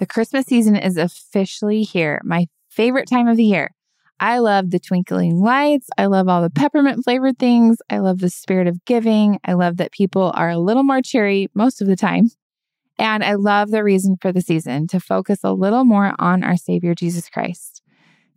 The 0.00 0.06
Christmas 0.06 0.46
season 0.46 0.76
is 0.76 0.96
officially 0.96 1.82
here, 1.82 2.22
my 2.24 2.46
favorite 2.70 3.06
time 3.06 3.28
of 3.28 3.36
the 3.36 3.44
year. 3.44 3.74
I 4.18 4.38
love 4.38 4.70
the 4.70 4.78
twinkling 4.78 5.42
lights. 5.42 5.90
I 5.98 6.06
love 6.06 6.26
all 6.26 6.40
the 6.40 6.48
peppermint 6.48 7.04
flavored 7.04 7.38
things. 7.38 7.82
I 7.90 7.98
love 7.98 8.20
the 8.20 8.30
spirit 8.30 8.66
of 8.66 8.82
giving. 8.86 9.38
I 9.44 9.52
love 9.52 9.76
that 9.76 9.92
people 9.92 10.32
are 10.34 10.48
a 10.48 10.58
little 10.58 10.84
more 10.84 11.02
cheery 11.02 11.48
most 11.52 11.82
of 11.82 11.86
the 11.86 11.96
time. 11.96 12.30
And 12.98 13.22
I 13.22 13.34
love 13.34 13.70
the 13.70 13.84
reason 13.84 14.16
for 14.18 14.32
the 14.32 14.40
season 14.40 14.86
to 14.86 15.00
focus 15.00 15.40
a 15.44 15.52
little 15.52 15.84
more 15.84 16.14
on 16.18 16.42
our 16.44 16.56
Savior 16.56 16.94
Jesus 16.94 17.28
Christ. 17.28 17.82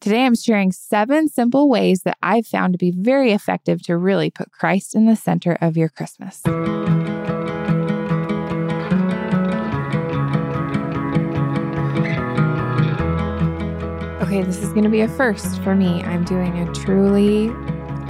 Today, 0.02 0.26
I'm 0.26 0.36
sharing 0.36 0.74
seven 0.74 1.30
simple 1.30 1.70
ways 1.70 2.02
that 2.02 2.18
I've 2.22 2.46
found 2.46 2.74
to 2.74 2.78
be 2.78 2.92
very 2.92 3.32
effective 3.32 3.82
to 3.84 3.96
really 3.96 4.30
put 4.30 4.52
Christ 4.52 4.96
in 4.96 5.06
the 5.06 5.16
center 5.16 5.58
of 5.62 5.78
your 5.78 5.88
Christmas. 5.88 6.42
Okay, 14.34 14.42
this 14.42 14.64
is 14.64 14.70
going 14.70 14.84
to 14.84 14.90
be 14.90 15.02
a 15.02 15.08
first 15.08 15.62
for 15.62 15.76
me. 15.76 16.02
I'm 16.02 16.24
doing 16.24 16.58
a 16.58 16.74
truly 16.74 17.50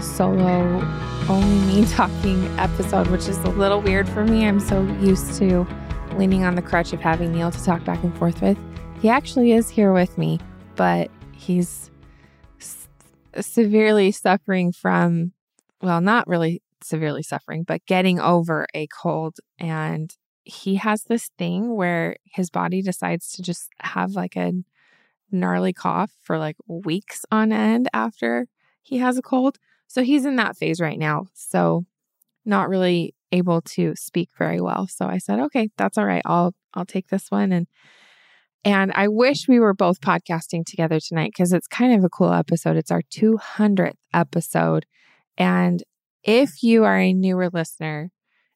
solo, 0.02 0.82
only 1.28 1.82
me 1.82 1.86
talking 1.90 2.46
episode, 2.58 3.08
which 3.08 3.28
is 3.28 3.38
a 3.40 3.50
little 3.50 3.82
weird 3.82 4.08
for 4.08 4.24
me. 4.24 4.48
I'm 4.48 4.62
so 4.62 4.84
used 5.02 5.38
to 5.40 5.68
leaning 6.16 6.46
on 6.46 6.56
the 6.56 6.62
crutch 6.62 6.94
of 6.94 7.02
having 7.02 7.34
Neil 7.34 7.52
to 7.52 7.62
talk 7.66 7.84
back 7.84 8.02
and 8.06 8.18
forth 8.18 8.42
with. 8.42 8.58
He 9.02 9.10
actually 9.10 9.52
is 9.52 9.70
here 9.70 9.92
with 9.92 10.18
me, 10.18 10.40
but 10.78 11.12
he's 11.34 11.92
s- 12.58 12.88
severely 13.42 14.14
suffering 14.14 14.72
from, 14.72 15.34
well, 15.82 16.00
not 16.00 16.26
really 16.26 16.62
severely 16.82 17.24
suffering, 17.24 17.64
but 17.64 17.86
getting 17.86 18.22
over 18.22 18.66
a 18.74 18.88
cold. 18.88 19.40
And 19.60 20.16
he 20.46 20.76
has 20.76 21.04
this 21.04 21.32
thing 21.38 21.76
where 21.76 22.16
his 22.24 22.50
body 22.50 22.82
decides 22.82 23.34
to 23.34 23.42
just 23.42 23.68
have 23.82 24.12
like 24.12 24.38
a 24.38 24.54
gnarly 25.34 25.74
cough 25.74 26.12
for 26.22 26.38
like 26.38 26.56
weeks 26.68 27.26
on 27.32 27.52
end 27.52 27.90
after 27.94 28.48
he 28.82 29.00
has 29.00 29.18
a 29.18 29.22
cold. 29.22 29.58
So 29.88 30.04
he's 30.04 30.26
in 30.26 30.38
that 30.38 30.58
phase 30.58 30.80
right 30.80 31.00
now. 31.00 31.26
So 31.34 31.86
not 32.46 32.70
really 32.70 33.16
able 33.32 33.62
to 33.62 33.96
speak 33.96 34.30
very 34.38 34.62
well. 34.62 34.88
So 34.88 35.08
I 35.08 35.18
said, 35.18 35.40
"Okay, 35.40 35.70
that's 35.78 35.98
all 35.98 36.06
right. 36.06 36.22
I'll 36.26 36.54
I'll 36.74 36.86
take 36.86 37.10
this 37.10 37.30
one 37.30 37.52
and 37.52 37.68
and 38.66 38.94
I 38.96 39.10
wish 39.10 39.48
we 39.48 39.60
were 39.60 39.74
both 39.74 40.00
podcasting 40.00 40.66
together 40.66 41.00
tonight 41.00 41.32
because 41.36 41.52
it's 41.52 41.68
kind 41.68 41.94
of 41.94 42.04
a 42.06 42.10
cool 42.10 42.32
episode. 42.32 42.78
It's 42.78 42.92
our 42.92 43.02
200th 43.02 43.98
episode. 44.14 44.86
And 45.38 45.84
if 46.24 46.64
you 46.64 46.86
are 46.86 46.98
a 46.98 47.14
newer 47.14 47.50
listener, 47.50 48.12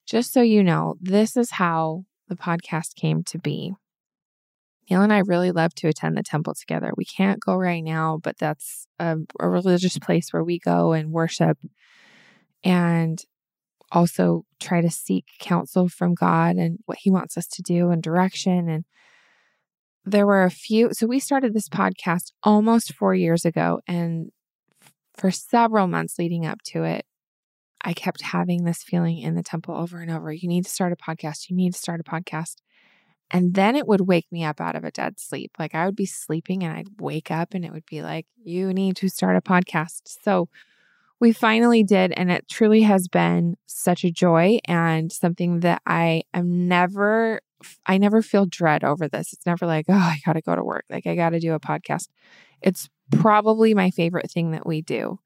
just 0.06 0.32
so 0.32 0.42
you 0.42 0.64
know, 0.64 0.96
this 1.02 1.36
is 1.36 1.52
how 1.52 2.06
the 2.30 2.36
podcast 2.36 2.96
came 2.96 3.24
to 3.24 3.38
be. 3.38 3.74
Neil 4.90 5.02
and 5.02 5.12
I 5.12 5.20
really 5.20 5.52
love 5.52 5.76
to 5.76 5.88
attend 5.88 6.18
the 6.18 6.24
temple 6.24 6.54
together. 6.54 6.92
We 6.96 7.06
can't 7.06 7.40
go 7.40 7.56
right 7.56 7.84
now, 7.84 8.20
but 8.24 8.38
that's 8.38 8.88
a, 9.00 9.18
a 9.40 9.50
religious 9.50 9.98
place 9.98 10.32
where 10.32 10.44
we 10.44 10.60
go 10.60 10.94
and 10.94 11.12
worship 11.12 11.58
and 12.64 13.22
also 13.92 14.46
try 14.60 14.82
to 14.82 14.90
seek 14.90 15.26
counsel 15.40 15.90
from 15.90 16.14
God 16.14 16.56
and 16.56 16.80
what 16.86 17.00
He 17.00 17.10
wants 17.10 17.38
us 17.38 17.48
to 17.48 17.62
do 17.62 17.90
and 17.90 18.02
direction. 18.02 18.70
And 18.70 18.86
there 20.06 20.26
were 20.26 20.44
a 20.44 20.52
few, 20.52 20.94
so 20.94 21.06
we 21.08 21.20
started 21.20 21.54
this 21.54 21.70
podcast 21.70 22.32
almost 22.44 22.94
four 22.94 23.14
years 23.14 23.46
ago. 23.46 23.82
And 23.88 24.32
for 25.16 25.32
several 25.32 25.88
months 25.88 26.18
leading 26.18 26.46
up 26.46 26.62
to 26.68 26.84
it, 26.84 27.06
I 27.82 27.94
kept 27.94 28.22
having 28.22 28.64
this 28.64 28.84
feeling 28.84 29.20
in 29.20 29.36
the 29.36 29.44
temple 29.44 29.76
over 29.76 30.02
and 30.02 30.12
over 30.12 30.32
you 30.32 30.48
need 30.48 30.66
to 30.66 30.72
start 30.72 30.94
a 30.94 30.96
podcast. 30.96 31.50
You 31.50 31.56
need 31.56 31.74
to 31.74 31.80
start 31.80 32.00
a 32.00 32.04
podcast. 32.04 32.56
And 33.30 33.54
then 33.56 33.76
it 33.76 33.88
would 33.88 34.02
wake 34.02 34.28
me 34.32 34.44
up 34.46 34.62
out 34.62 34.76
of 34.76 34.84
a 34.84 34.92
dead 34.92 35.20
sleep. 35.20 35.52
Like 35.60 35.76
I 35.76 35.86
would 35.86 35.96
be 35.96 36.06
sleeping 36.06 36.64
and 36.64 36.78
I'd 36.78 37.02
wake 37.02 37.30
up 37.30 37.54
and 37.54 37.66
it 37.66 37.74
would 37.74 37.86
be 37.86 38.02
like, 38.02 38.26
you 38.42 38.74
need 38.74 38.96
to 38.98 39.10
start 39.10 39.36
a 39.36 39.42
podcast. 39.42 40.02
So 40.22 40.48
we 41.20 41.34
finally 41.34 41.84
did. 41.84 42.14
And 42.16 42.32
it 42.32 42.48
truly 42.48 42.84
has 42.84 43.08
been 43.08 43.58
such 43.66 44.06
a 44.06 44.12
joy 44.12 44.60
and 44.66 45.12
something 45.12 45.60
that 45.62 45.82
I 45.86 46.24
am 46.34 46.68
never, 46.68 47.42
I 47.86 47.98
never 47.98 48.22
feel 48.22 48.46
dread 48.46 48.84
over 48.84 49.10
this. 49.10 49.34
It's 49.34 49.46
never 49.46 49.66
like, 49.66 49.86
oh, 49.90 49.94
I 49.94 50.20
got 50.26 50.34
to 50.34 50.42
go 50.42 50.56
to 50.56 50.64
work. 50.64 50.86
Like 50.90 51.06
I 51.06 51.16
got 51.16 51.32
to 51.32 51.40
do 51.40 51.54
a 51.54 51.60
podcast. 51.60 52.08
It's 52.62 52.90
probably 53.12 53.74
my 53.74 53.90
favorite 53.90 54.32
thing 54.32 54.52
that 54.52 54.66
we 54.66 54.82
do. 54.82 55.20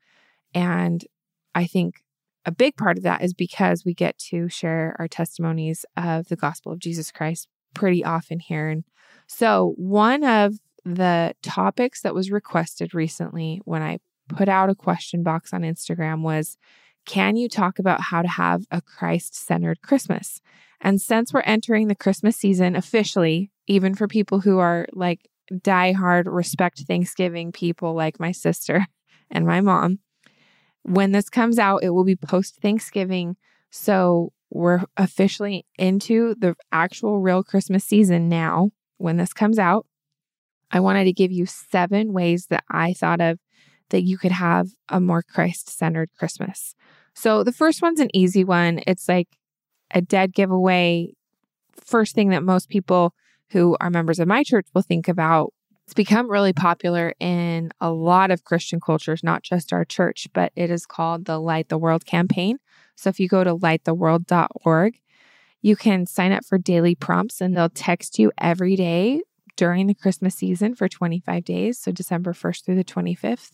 And 0.56 1.06
I 1.54 1.66
think 1.68 2.04
a 2.46 2.52
big 2.52 2.78
part 2.78 2.98
of 2.98 3.04
that 3.04 3.22
is 3.22 3.34
because 3.36 3.86
we 3.86 3.94
get 3.94 4.18
to 4.18 4.50
share 4.50 4.96
our 4.98 5.08
testimonies 5.08 5.86
of 5.96 6.30
the 6.30 6.36
gospel 6.36 6.72
of 6.72 6.80
Jesus 6.80 7.12
Christ 7.12 7.48
pretty 7.74 8.04
often 8.04 8.40
here. 8.40 8.70
And 8.70 8.84
so, 9.28 9.74
one 9.78 10.24
of 10.24 10.56
the 10.84 11.34
topics 11.42 12.02
that 12.02 12.16
was 12.16 12.32
requested 12.32 12.94
recently 12.94 13.62
when 13.66 13.82
I 13.82 14.00
put 14.30 14.50
out 14.50 14.70
a 14.70 14.76
question 14.76 15.24
box 15.24 15.54
on 15.54 15.62
Instagram 15.62 16.22
was 16.22 16.58
Can 17.06 17.36
you 17.36 17.50
talk 17.50 17.80
about 17.80 18.02
how 18.02 18.22
to 18.22 18.28
have 18.28 18.66
a 18.72 18.82
Christ 18.82 19.36
centered 19.36 19.82
Christmas? 19.82 20.42
And 20.80 21.00
since 21.00 21.32
we're 21.32 21.42
entering 21.42 21.88
the 21.88 21.96
Christmas 21.96 22.36
season 22.36 22.76
officially, 22.76 23.52
even 23.68 23.94
for 23.94 24.08
people 24.08 24.40
who 24.40 24.58
are 24.58 24.88
like 24.94 25.30
diehard 25.52 26.24
respect 26.26 26.80
Thanksgiving 26.88 27.52
people 27.52 27.94
like 27.94 28.20
my 28.20 28.32
sister 28.32 28.88
and 29.30 29.46
my 29.46 29.62
mom, 29.62 30.00
when 30.84 31.12
this 31.12 31.30
comes 31.30 31.60
out, 31.60 31.84
it 31.84 31.92
will 31.92 32.04
be 32.04 32.16
post 32.16 32.58
Thanksgiving. 32.62 33.36
So 33.70 34.34
we're 34.52 34.84
officially 34.98 35.66
into 35.80 36.36
the 36.36 36.56
actual 36.72 37.20
real 37.20 37.42
Christmas 37.42 37.86
season 37.86 38.28
now 38.28 38.72
when 38.98 39.18
this 39.18 39.34
comes 39.34 39.58
out. 39.58 39.88
I 40.70 40.80
wanted 40.82 41.06
to 41.06 41.14
give 41.14 41.32
you 41.32 41.46
seven 41.46 42.14
ways 42.14 42.48
that 42.48 42.64
I 42.70 42.94
thought 42.94 43.22
of 43.22 43.40
that 43.90 44.04
you 44.04 44.18
could 44.18 44.32
have 44.32 44.68
a 44.90 45.00
more 45.00 45.24
Christ 45.24 45.70
centered 45.70 46.10
Christmas. 46.18 46.76
So 47.14 47.44
the 47.44 47.52
first 47.52 47.82
one's 47.82 48.00
an 48.00 48.10
easy 48.14 48.44
one. 48.44 48.82
It's 48.86 49.08
like 49.08 49.30
a 49.92 50.02
dead 50.02 50.34
giveaway. 50.34 51.14
First 51.74 52.14
thing 52.14 52.30
that 52.30 52.44
most 52.44 52.70
people 52.70 53.14
who 53.52 53.76
are 53.82 53.90
members 53.90 54.20
of 54.20 54.28
my 54.28 54.44
church 54.44 54.68
will 54.74 54.82
think 54.82 55.08
about. 55.08 55.54
It's 55.86 55.94
become 55.94 56.32
really 56.32 56.54
popular 56.54 57.14
in 57.20 57.72
a 57.82 57.92
lot 57.92 58.32
of 58.32 58.46
Christian 58.46 58.80
cultures, 58.80 59.24
not 59.24 59.44
just 59.44 59.74
our 59.74 59.84
church, 59.84 60.28
but 60.34 60.54
it 60.56 60.72
is 60.72 60.86
called 60.86 61.26
the 61.26 61.38
Light 61.38 61.68
the 61.68 61.78
World 61.78 62.06
campaign. 62.06 62.60
So 63.02 63.10
if 63.10 63.20
you 63.20 63.28
go 63.28 63.44
to 63.44 63.56
lighttheworld.org, 63.56 65.02
you 65.64 65.76
can 65.76 66.06
sign 66.06 66.32
up 66.32 66.46
for 66.46 66.60
daily 66.60 66.94
prompts 66.94 67.42
and 67.42 67.58
they'll 67.58 67.70
text 67.70 68.20
you 68.20 68.32
every 68.38 68.76
day 68.76 69.24
during 69.56 69.88
the 69.88 69.96
Christmas 69.96 70.36
season 70.36 70.76
for 70.76 70.88
25 70.88 71.44
days. 71.44 71.80
So 71.80 71.92
December 71.92 72.34
1st 72.34 72.64
through 72.64 72.76
the 72.76 72.84
25th 72.84 73.54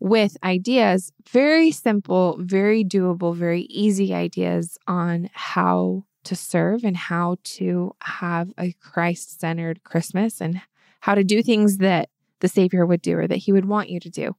with 0.00 0.36
ideas, 0.42 1.12
very 1.30 1.70
simple, 1.70 2.36
very 2.40 2.84
doable, 2.84 3.34
very 3.34 3.62
easy 3.62 4.12
ideas 4.12 4.76
on 4.88 5.30
how 5.32 6.04
to 6.24 6.34
serve 6.34 6.82
and 6.82 6.96
how 6.96 7.36
to 7.44 7.94
have 8.02 8.52
a 8.58 8.72
Christ 8.72 9.40
centered 9.40 9.84
Christmas 9.84 10.40
and 10.40 10.60
how 10.98 11.14
to 11.14 11.22
do 11.22 11.44
things 11.44 11.78
that 11.78 12.08
the 12.40 12.48
Savior 12.48 12.84
would 12.84 13.02
do 13.02 13.18
or 13.18 13.28
that 13.28 13.36
He 13.36 13.52
would 13.52 13.66
want 13.66 13.88
you 13.88 14.00
to 14.00 14.10
do 14.10 14.34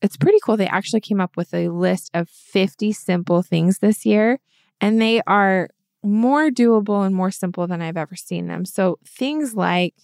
it's 0.00 0.16
pretty 0.16 0.38
cool. 0.44 0.56
They 0.56 0.66
actually 0.66 1.00
came 1.00 1.20
up 1.20 1.36
with 1.36 1.52
a 1.52 1.68
list 1.68 2.10
of 2.14 2.28
50 2.28 2.92
simple 2.92 3.42
things 3.42 3.78
this 3.78 4.06
year, 4.06 4.38
and 4.80 5.00
they 5.00 5.20
are 5.26 5.68
more 6.02 6.50
doable 6.50 7.04
and 7.04 7.14
more 7.14 7.30
simple 7.30 7.66
than 7.66 7.82
I've 7.82 7.96
ever 7.96 8.14
seen 8.14 8.46
them. 8.46 8.64
So 8.64 8.98
things 9.04 9.54
like 9.54 9.94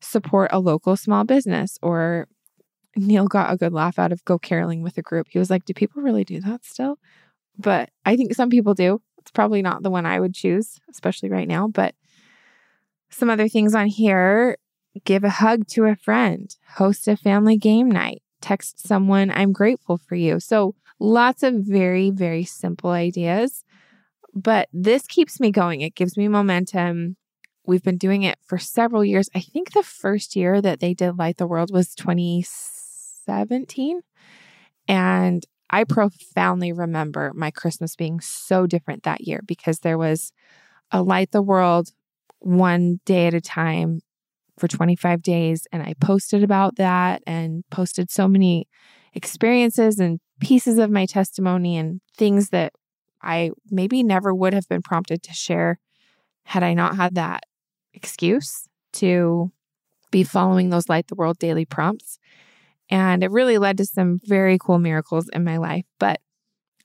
support 0.00 0.50
a 0.52 0.58
local 0.58 0.96
small 0.96 1.24
business 1.24 1.78
or 1.82 2.28
Neil 2.96 3.26
got 3.26 3.52
a 3.52 3.56
good 3.56 3.72
laugh 3.72 3.98
out 3.98 4.12
of 4.12 4.24
go 4.24 4.38
caroling 4.38 4.82
with 4.82 4.98
a 4.98 5.02
group. 5.02 5.28
He 5.30 5.38
was 5.38 5.50
like, 5.50 5.64
Do 5.64 5.74
people 5.74 6.02
really 6.02 6.24
do 6.24 6.40
that 6.40 6.64
still? 6.64 6.98
But 7.58 7.90
I 8.04 8.16
think 8.16 8.34
some 8.34 8.50
people 8.50 8.74
do. 8.74 9.00
It's 9.18 9.30
probably 9.30 9.62
not 9.62 9.82
the 9.82 9.90
one 9.90 10.06
I 10.06 10.20
would 10.20 10.34
choose, 10.34 10.78
especially 10.90 11.30
right 11.30 11.48
now. 11.48 11.68
But 11.68 11.94
some 13.10 13.30
other 13.30 13.48
things 13.48 13.74
on 13.74 13.86
here 13.86 14.56
give 15.04 15.24
a 15.24 15.30
hug 15.30 15.66
to 15.68 15.84
a 15.84 15.96
friend, 15.96 16.54
host 16.76 17.06
a 17.08 17.16
family 17.16 17.56
game 17.56 17.90
night, 17.90 18.22
text 18.46 18.86
someone, 18.86 19.30
I'm 19.30 19.52
grateful 19.52 19.98
for 19.98 20.14
you. 20.14 20.38
So 20.38 20.76
lots 21.00 21.42
of 21.42 21.54
very, 21.54 22.10
very 22.10 22.44
simple 22.44 22.90
ideas. 22.90 23.64
But 24.34 24.68
this 24.72 25.06
keeps 25.06 25.40
me 25.40 25.50
going. 25.50 25.80
It 25.80 25.96
gives 25.96 26.16
me 26.16 26.28
momentum. 26.28 27.16
We've 27.66 27.82
been 27.82 27.98
doing 27.98 28.22
it 28.22 28.38
for 28.44 28.58
several 28.58 29.04
years. 29.04 29.28
I 29.34 29.40
think 29.40 29.72
the 29.72 29.82
first 29.82 30.36
year 30.36 30.62
that 30.62 30.78
they 30.78 30.94
did 30.94 31.18
Light 31.18 31.38
the 31.38 31.46
World 31.46 31.72
was 31.72 31.96
2017. 31.96 34.02
And 34.86 35.44
I 35.68 35.82
profoundly 35.82 36.72
remember 36.72 37.32
my 37.34 37.50
Christmas 37.50 37.96
being 37.96 38.20
so 38.20 38.68
different 38.68 39.02
that 39.02 39.26
year 39.26 39.40
because 39.44 39.80
there 39.80 39.98
was 39.98 40.32
a 40.92 41.02
Light 41.02 41.32
the 41.32 41.42
World 41.42 41.90
one 42.38 43.00
day 43.04 43.26
at 43.26 43.34
a 43.34 43.40
time 43.40 44.02
for 44.58 44.68
25 44.68 45.22
days. 45.22 45.66
And 45.72 45.82
I 45.82 45.94
posted 46.00 46.42
about 46.42 46.76
that 46.76 47.22
and 47.26 47.64
posted 47.70 48.10
so 48.10 48.28
many 48.28 48.68
experiences 49.14 49.98
and 49.98 50.20
pieces 50.40 50.78
of 50.78 50.90
my 50.90 51.06
testimony 51.06 51.76
and 51.76 52.00
things 52.16 52.50
that 52.50 52.72
I 53.22 53.50
maybe 53.70 54.02
never 54.02 54.34
would 54.34 54.54
have 54.54 54.68
been 54.68 54.82
prompted 54.82 55.22
to 55.24 55.32
share 55.32 55.78
had 56.44 56.62
I 56.62 56.74
not 56.74 56.96
had 56.96 57.14
that 57.16 57.44
excuse 57.92 58.68
to 58.94 59.50
be 60.10 60.22
following 60.22 60.70
those 60.70 60.88
Light 60.88 61.08
the 61.08 61.14
World 61.14 61.38
daily 61.38 61.64
prompts. 61.64 62.18
And 62.88 63.24
it 63.24 63.30
really 63.30 63.58
led 63.58 63.78
to 63.78 63.84
some 63.84 64.20
very 64.24 64.58
cool 64.58 64.78
miracles 64.78 65.28
in 65.32 65.42
my 65.42 65.56
life. 65.56 65.86
But 65.98 66.20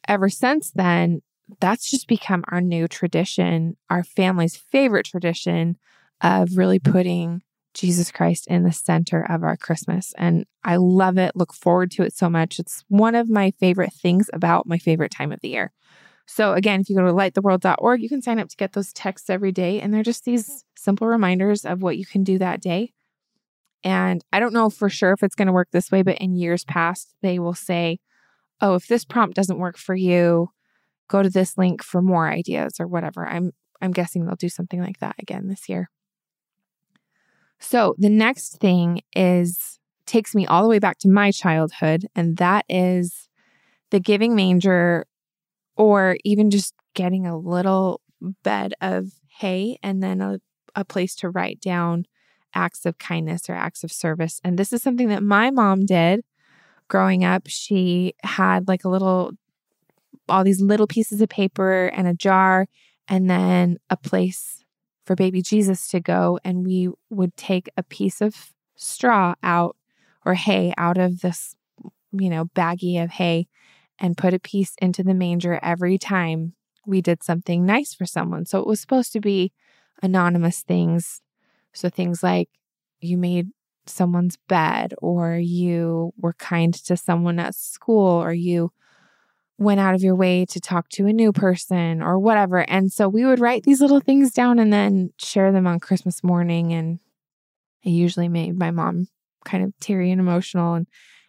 ever 0.07 0.29
since 0.29 0.71
then, 0.71 1.21
that's 1.59 1.91
just 1.91 2.07
become 2.07 2.43
our 2.47 2.61
new 2.61 2.87
tradition, 2.87 3.77
our 3.89 4.03
family's 4.03 4.55
favorite 4.55 5.05
tradition 5.05 5.77
of 6.21 6.57
really 6.57 6.79
putting 6.79 7.41
Jesus 7.73 8.11
Christ 8.11 8.47
in 8.47 8.63
the 8.63 8.71
center 8.71 9.25
of 9.29 9.43
our 9.43 9.57
Christmas. 9.57 10.13
And 10.17 10.45
I 10.63 10.75
love 10.77 11.17
it, 11.17 11.35
look 11.35 11.53
forward 11.53 11.91
to 11.91 12.03
it 12.03 12.13
so 12.13 12.29
much. 12.29 12.59
It's 12.59 12.83
one 12.87 13.15
of 13.15 13.29
my 13.29 13.51
favorite 13.59 13.93
things 13.93 14.29
about 14.33 14.67
my 14.67 14.77
favorite 14.77 15.11
time 15.11 15.31
of 15.31 15.39
the 15.41 15.49
year. 15.49 15.71
So, 16.27 16.53
again, 16.53 16.81
if 16.81 16.89
you 16.89 16.95
go 16.95 17.05
to 17.05 17.11
lighttheworld.org, 17.11 18.01
you 18.01 18.09
can 18.09 18.21
sign 18.21 18.39
up 18.39 18.49
to 18.49 18.55
get 18.55 18.73
those 18.73 18.93
texts 18.93 19.29
every 19.29 19.51
day. 19.51 19.81
And 19.81 19.93
they're 19.93 20.03
just 20.03 20.23
these 20.23 20.63
simple 20.77 21.07
reminders 21.07 21.65
of 21.65 21.81
what 21.81 21.97
you 21.97 22.05
can 22.05 22.23
do 22.23 22.37
that 22.37 22.61
day. 22.61 22.93
And 23.83 24.23
I 24.31 24.39
don't 24.39 24.53
know 24.53 24.69
for 24.69 24.89
sure 24.89 25.11
if 25.11 25.23
it's 25.23 25.35
going 25.35 25.47
to 25.47 25.53
work 25.53 25.69
this 25.71 25.91
way, 25.91 26.03
but 26.03 26.19
in 26.19 26.35
years 26.35 26.63
past, 26.63 27.15
they 27.21 27.39
will 27.39 27.55
say, 27.55 27.99
oh, 28.61 28.75
if 28.75 28.87
this 28.87 29.03
prompt 29.03 29.35
doesn't 29.35 29.57
work 29.57 29.77
for 29.77 29.95
you, 29.95 30.49
go 31.09 31.23
to 31.23 31.29
this 31.29 31.57
link 31.57 31.83
for 31.83 32.01
more 32.01 32.29
ideas 32.29 32.75
or 32.79 32.87
whatever. 32.87 33.27
I'm 33.27 33.51
I'm 33.81 33.91
guessing 33.91 34.25
they'll 34.25 34.35
do 34.35 34.49
something 34.49 34.79
like 34.79 34.99
that 34.99 35.15
again 35.19 35.47
this 35.47 35.67
year. 35.67 35.89
So, 37.61 37.95
the 37.97 38.09
next 38.09 38.59
thing 38.59 39.01
is 39.15 39.79
takes 40.07 40.35
me 40.35 40.45
all 40.45 40.63
the 40.63 40.67
way 40.67 40.79
back 40.79 40.97
to 40.97 41.07
my 41.07 41.31
childhood 41.31 42.05
and 42.15 42.35
that 42.37 42.65
is 42.67 43.29
the 43.91 43.99
giving 43.99 44.35
manger 44.35 45.05
or 45.77 46.17
even 46.25 46.49
just 46.49 46.73
getting 46.95 47.25
a 47.25 47.37
little 47.37 48.01
bed 48.43 48.73
of 48.81 49.11
hay 49.37 49.77
and 49.81 50.01
then 50.01 50.21
a, 50.21 50.39
a 50.75 50.83
place 50.83 51.15
to 51.15 51.29
write 51.29 51.61
down 51.61 52.05
acts 52.53 52.85
of 52.85 52.97
kindness 52.97 53.49
or 53.49 53.53
acts 53.53 53.83
of 53.83 53.91
service. 53.91 54.41
And 54.43 54.59
this 54.59 54.73
is 54.73 54.81
something 54.81 55.07
that 55.09 55.23
my 55.23 55.51
mom 55.51 55.85
did 55.85 56.21
growing 56.87 57.23
up. 57.23 57.43
She 57.47 58.15
had 58.23 58.67
like 58.67 58.83
a 58.83 58.89
little, 58.89 59.31
all 60.27 60.43
these 60.43 60.61
little 60.61 60.87
pieces 60.87 61.21
of 61.21 61.29
paper 61.29 61.85
and 61.87 62.07
a 62.07 62.13
jar, 62.13 62.67
and 63.07 63.29
then 63.29 63.77
a 63.89 63.95
place 63.95 64.60
for 65.05 65.15
baby 65.15 65.41
Jesus 65.41 65.89
to 65.89 65.99
go. 65.99 66.39
And 66.43 66.65
we 66.65 66.89
would 67.09 67.35
take 67.37 67.69
a 67.77 67.83
piece 67.83 68.21
of 68.21 68.53
straw 68.75 69.35
out 69.43 69.75
or 70.25 70.35
hay 70.35 70.73
out 70.77 70.97
of 70.97 71.21
this, 71.21 71.55
you 72.11 72.29
know, 72.29 72.45
baggie 72.45 73.03
of 73.03 73.11
hay 73.11 73.47
and 73.99 74.17
put 74.17 74.33
a 74.33 74.39
piece 74.39 74.73
into 74.81 75.03
the 75.03 75.13
manger 75.13 75.59
every 75.61 75.97
time 75.97 76.53
we 76.85 77.01
did 77.01 77.23
something 77.23 77.65
nice 77.65 77.93
for 77.93 78.05
someone. 78.05 78.45
So 78.45 78.59
it 78.59 78.67
was 78.67 78.79
supposed 78.79 79.13
to 79.13 79.19
be 79.19 79.51
anonymous 80.01 80.61
things 80.61 81.21
so 81.73 81.89
things 81.89 82.23
like 82.23 82.49
you 82.99 83.17
made 83.17 83.49
someone's 83.85 84.37
bed, 84.47 84.93
or 85.01 85.35
you 85.35 86.13
were 86.17 86.33
kind 86.33 86.73
to 86.73 86.95
someone 86.97 87.39
at 87.39 87.55
school, 87.55 88.21
or 88.21 88.33
you 88.33 88.71
went 89.61 89.79
out 89.79 89.93
of 89.93 90.01
your 90.01 90.15
way 90.15 90.45
to 90.45 90.59
talk 90.59 90.89
to 90.89 91.05
a 91.05 91.13
new 91.13 91.31
person, 91.31 92.01
or 92.01 92.17
whatever. 92.17 92.69
And 92.69 92.91
so 92.91 93.07
we 93.07 93.25
would 93.25 93.39
write 93.39 93.63
these 93.63 93.79
little 93.79 93.99
things 93.99 94.31
down 94.31 94.59
and 94.59 94.73
then 94.73 95.11
share 95.17 95.51
them 95.51 95.67
on 95.67 95.79
Christmas 95.79 96.23
morning. 96.23 96.73
And 96.73 96.99
it 97.83 97.91
usually 97.91 98.27
made 98.27 98.57
my 98.57 98.71
mom 98.71 99.07
kind 99.45 99.63
of 99.63 99.73
teary 99.79 100.11
and 100.11 100.19
emotional. 100.19 100.73
And 100.73 100.87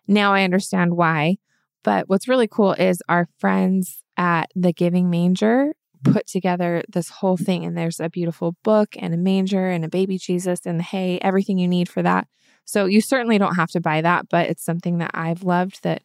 now 0.08 0.32
I 0.32 0.44
understand 0.44 0.96
why. 0.96 1.36
But 1.84 2.08
what's 2.08 2.28
really 2.28 2.48
cool 2.48 2.72
is 2.72 3.02
our 3.08 3.28
friends 3.38 4.02
at 4.16 4.50
the 4.54 4.72
Giving 4.72 5.10
Manger 5.10 5.72
put 6.04 6.26
together 6.26 6.82
this 6.88 7.10
whole 7.10 7.36
thing. 7.36 7.64
And 7.64 7.76
there's 7.76 8.00
a 8.00 8.08
beautiful 8.08 8.56
book 8.62 8.96
and 8.98 9.12
a 9.12 9.18
manger 9.18 9.68
and 9.68 9.84
a 9.84 9.88
baby 9.88 10.18
Jesus 10.18 10.60
and 10.64 10.78
the 10.78 10.84
hay, 10.84 11.18
everything 11.20 11.58
you 11.58 11.68
need 11.68 11.88
for 11.88 12.02
that. 12.02 12.26
So 12.64 12.86
you 12.86 13.00
certainly 13.00 13.38
don't 13.38 13.56
have 13.56 13.70
to 13.72 13.80
buy 13.80 14.00
that, 14.00 14.28
but 14.30 14.48
it's 14.48 14.64
something 14.64 14.98
that 14.98 15.10
I've 15.14 15.42
loved 15.42 15.82
that 15.82 16.02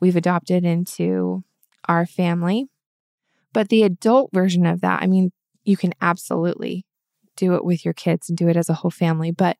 we've 0.00 0.16
adopted 0.16 0.64
into 0.64 1.42
our 1.88 2.06
family. 2.06 2.66
But 3.52 3.68
the 3.68 3.82
adult 3.82 4.30
version 4.32 4.66
of 4.66 4.80
that, 4.80 5.02
I 5.02 5.06
mean, 5.06 5.30
you 5.64 5.76
can 5.76 5.94
absolutely 6.00 6.84
do 7.36 7.54
it 7.54 7.64
with 7.64 7.84
your 7.84 7.94
kids 7.94 8.28
and 8.28 8.36
do 8.38 8.48
it 8.48 8.56
as 8.56 8.68
a 8.68 8.74
whole 8.74 8.90
family. 8.90 9.30
But 9.30 9.56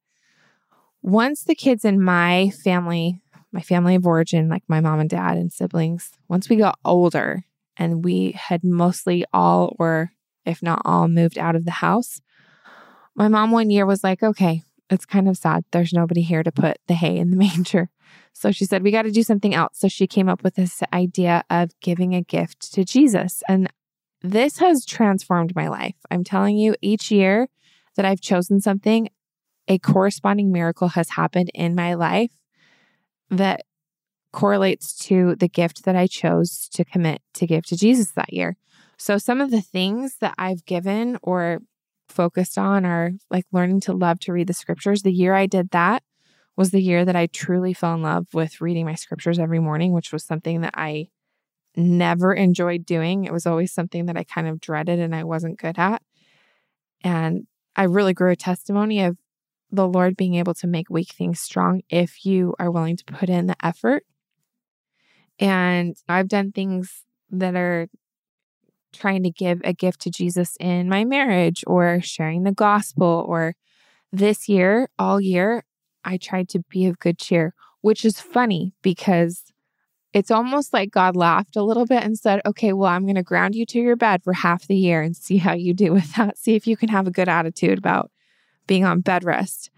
once 1.03 1.45
the 1.45 1.55
kids 1.55 1.85
in 1.85 2.03
my 2.03 2.51
family, 2.63 3.21
my 3.53 3.61
family 3.61 3.95
of 3.95 4.07
origin, 4.07 4.49
like 4.49 4.63
my 4.69 4.81
mom 4.81 5.01
and 5.01 5.11
dad 5.11 5.37
and 5.37 5.53
siblings, 5.53 6.13
once 6.29 6.49
we 6.49 6.57
got 6.57 6.79
older 6.85 7.45
and 7.77 8.05
we 8.05 8.33
had 8.33 8.65
mostly 8.65 9.25
all, 9.33 9.77
or 9.79 10.13
if 10.45 10.63
not 10.63 10.83
all, 10.85 11.09
moved 11.09 11.39
out 11.39 11.57
of 11.57 11.65
the 11.65 11.71
house. 11.71 12.21
My 13.15 13.29
mom 13.29 13.51
one 13.51 13.71
year 13.71 13.87
was 13.87 14.03
like, 14.03 14.23
okay, 14.23 14.63
it's 14.91 15.07
kind 15.07 15.29
of 15.29 15.37
sad. 15.37 15.65
There's 15.73 15.93
nobody 15.93 16.23
here 16.23 16.43
to 16.43 16.53
put 16.53 16.79
the 16.87 16.95
hay 16.95 17.19
in 17.19 17.31
the 17.31 17.37
manger. 17.55 17.91
So 18.33 18.51
she 18.51 18.65
said, 18.65 18.83
we 18.83 18.91
got 18.91 19.03
to 19.03 19.11
do 19.11 19.23
something 19.23 19.55
else. 19.55 19.79
So 19.79 19.89
she 19.89 20.07
came 20.07 20.29
up 20.29 20.43
with 20.43 20.57
this 20.57 20.83
idea 20.93 21.45
of 21.51 21.71
giving 21.81 22.15
a 22.15 22.23
gift 22.23 22.73
to 22.75 22.85
Jesus. 22.85 23.43
And 23.49 23.73
this 24.23 24.59
has 24.59 24.85
transformed 24.85 25.55
my 25.55 25.69
life. 25.69 25.97
I'm 26.11 26.25
telling 26.25 26.57
you, 26.57 26.75
each 26.81 27.11
year 27.11 27.49
that 27.97 28.05
I've 28.05 28.21
chosen 28.21 28.61
something, 28.61 29.09
a 29.69 29.79
corresponding 29.79 30.51
miracle 30.51 30.89
has 30.89 31.11
happened 31.11 31.51
in 31.55 31.75
my 31.75 31.95
life 31.95 32.33
that 33.31 33.63
correlates 34.33 34.95
to 35.07 35.37
the 35.37 35.49
gift 35.49 35.85
that 35.85 35.95
I 35.95 36.07
chose 36.07 36.69
to 36.73 36.85
commit 36.85 37.23
to 37.35 37.47
give 37.47 37.65
to 37.67 37.77
Jesus 37.77 38.11
that 38.13 38.33
year. 38.33 38.57
So, 38.99 39.17
some 39.17 39.41
of 39.41 39.51
the 39.51 39.61
things 39.61 40.17
that 40.21 40.35
I've 40.37 40.65
given 40.65 41.19
or 41.23 41.61
focused 42.09 42.59
on 42.59 42.85
are 42.85 43.13
like 43.31 43.47
learning 43.53 43.81
to 43.81 43.93
love 43.93 44.19
to 44.21 44.33
read 44.33 44.47
the 44.47 44.55
scriptures. 44.55 45.03
The 45.03 45.13
year 45.13 45.35
I 45.35 45.47
did 45.47 45.71
that 45.71 46.03
was 46.57 46.71
the 46.71 46.83
year 46.83 47.05
that 47.05 47.17
I 47.17 47.27
truly 47.27 47.73
fell 47.73 47.95
in 47.95 48.03
love 48.03 48.27
with 48.33 48.61
reading 48.61 48.87
my 48.87 48.95
scriptures 48.95 49.39
every 49.39 49.59
morning, 49.59 49.93
which 49.93 50.13
was 50.13 50.25
something 50.25 50.61
that 50.61 50.75
I 50.77 51.09
never 51.77 52.33
enjoyed 52.33 52.87
doing. 52.87 53.25
It 53.25 53.33
was 53.33 53.47
always 53.47 53.73
something 53.73 54.07
that 54.07 54.17
I 54.17 54.25
kind 54.25 54.47
of 54.47 54.61
dreaded 54.61 55.01
and 55.01 55.15
I 55.15 55.25
wasn't 55.25 55.59
good 55.59 55.79
at. 55.79 56.03
And 57.03 57.47
I 57.75 57.85
really 57.85 58.15
grew 58.15 58.31
a 58.31 58.37
testimony 58.37 59.03
of 59.03 59.19
the 59.71 59.89
Lord 59.89 60.17
being 60.17 60.35
able 60.35 60.55
to 60.55 60.69
make 60.69 60.89
weak 60.89 61.13
things 61.13 61.41
strong 61.41 61.83
if 61.91 62.25
you 62.25 62.55
are 62.61 62.71
willing 62.71 62.97
to 62.97 63.05
put 63.05 63.29
in 63.29 63.49
the 63.49 63.57
effort 63.65 64.05
and 65.39 65.97
I've 66.09 66.29
done 66.29 66.53
things 66.53 67.05
that 67.31 67.55
are 67.55 67.89
trying 68.93 69.25
to 69.25 69.31
give 69.31 69.61
a 69.65 69.73
gift 69.73 70.01
to 70.03 70.11
Jesus 70.11 70.57
in 70.61 70.89
my 70.89 71.05
marriage 71.05 71.65
or 71.67 72.01
sharing 72.01 72.45
the 72.45 72.53
gospel. 72.53 73.25
Or 73.27 73.57
this 74.13 74.49
year, 74.49 74.89
all 74.99 75.21
year, 75.21 75.65
I 76.05 76.17
tried 76.17 76.49
to 76.51 76.61
be 76.71 76.87
of 76.87 76.99
good 76.99 77.19
cheer, 77.19 77.55
which 77.81 78.05
is 78.05 78.21
funny 78.21 78.75
because 78.83 79.43
it's 80.13 80.31
almost 80.31 80.73
like 80.73 80.91
God 80.91 81.17
laughed 81.17 81.57
a 81.57 81.63
little 81.63 81.87
bit 81.87 82.05
and 82.05 82.17
said, 82.17 82.41
Okay, 82.47 82.73
well, 82.73 82.91
I'm 82.91 83.03
going 83.05 83.17
to 83.17 83.23
ground 83.23 83.55
you 83.55 83.67
to 83.67 83.81
your 83.81 83.97
bed 83.97 84.23
for 84.23 84.33
half 84.33 84.67
the 84.67 84.77
year 84.77 85.03
and 85.03 85.17
see 85.17 85.39
how 85.39 85.53
you 85.55 85.75
do 85.75 85.93
with 85.93 86.15
that. 86.15 86.39
See 86.39 86.55
if 86.55 86.67
you 86.67 86.77
can 86.77 86.89
have 86.89 87.07
a 87.07 87.13
good 87.13 87.29
attitude 87.29 87.79
about 87.79 88.11
being 88.67 88.85
on 88.85 89.01
bed 89.01 89.25
rest. 89.25 89.71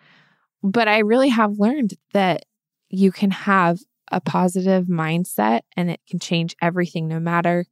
But 0.62 0.88
I 0.88 0.98
really 0.98 1.30
have 1.30 1.58
learned 1.58 1.94
that 2.12 2.44
you 2.88 3.12
can 3.12 3.30
have 3.30 3.78
a 4.12 4.20
positive 4.20 4.86
mindset 4.86 5.62
and 5.76 5.90
it 5.90 6.00
can 6.08 6.18
change 6.18 6.54
everything 6.62 7.08
no 7.08 7.18
matter 7.18 7.66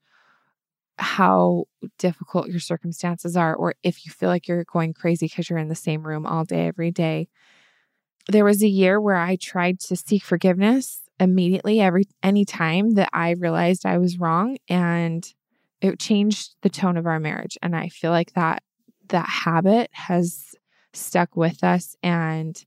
how 0.99 1.65
difficult 1.99 2.49
your 2.49 2.61
circumstances 2.61 3.37
are 3.37 3.55
or 3.55 3.75
if 3.83 4.07
you 4.07 4.13
feel 4.13 4.29
like 4.29 4.47
you're 4.47 4.65
going 4.65 4.93
crazy 4.93 5.27
because 5.27 5.51
you're 5.51 5.59
in 5.59 5.69
the 5.69 5.75
same 5.75 6.07
room 6.07 6.25
all 6.25 6.45
day 6.45 6.67
every 6.69 6.91
day 6.91 7.29
there 8.29 8.45
was 8.45 8.63
a 8.63 8.69
year 8.69 9.01
where 9.01 9.17
i 9.17 9.37
tried 9.37 9.79
to 9.79 9.97
seek 9.97 10.23
forgiveness 10.23 11.03
immediately 11.21 11.81
every 11.81 12.05
any 12.23 12.45
time 12.45 12.95
that 12.95 13.09
i 13.13 13.31
realized 13.39 13.87
i 13.87 13.99
was 13.99 14.19
wrong 14.19 14.57
and 14.69 15.35
it 15.81 15.99
changed 15.99 16.55
the 16.63 16.71
tone 16.71 16.97
of 16.97 17.07
our 17.07 17.21
marriage 17.21 17.57
and 17.63 17.77
i 17.77 17.89
feel 17.89 18.11
like 18.11 18.33
that 18.33 18.63
that 19.09 19.29
habit 19.29 19.91
has 19.93 20.55
stuck 20.93 21.37
with 21.37 21.63
us 21.63 21.97
and 22.03 22.65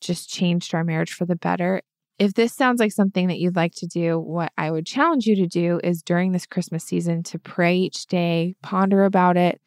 just 0.00 0.30
changed 0.30 0.74
our 0.74 0.84
marriage 0.84 1.12
for 1.12 1.26
the 1.26 1.36
better 1.36 1.82
if 2.20 2.34
this 2.34 2.52
sounds 2.52 2.80
like 2.80 2.92
something 2.92 3.28
that 3.28 3.38
you'd 3.38 3.56
like 3.56 3.74
to 3.76 3.86
do, 3.86 4.18
what 4.18 4.52
I 4.58 4.70
would 4.70 4.84
challenge 4.84 5.24
you 5.24 5.34
to 5.36 5.46
do 5.46 5.80
is 5.82 6.02
during 6.02 6.32
this 6.32 6.44
Christmas 6.44 6.84
season 6.84 7.22
to 7.24 7.38
pray 7.38 7.78
each 7.78 8.06
day, 8.08 8.56
ponder 8.62 9.04
about 9.04 9.38
it. 9.38 9.58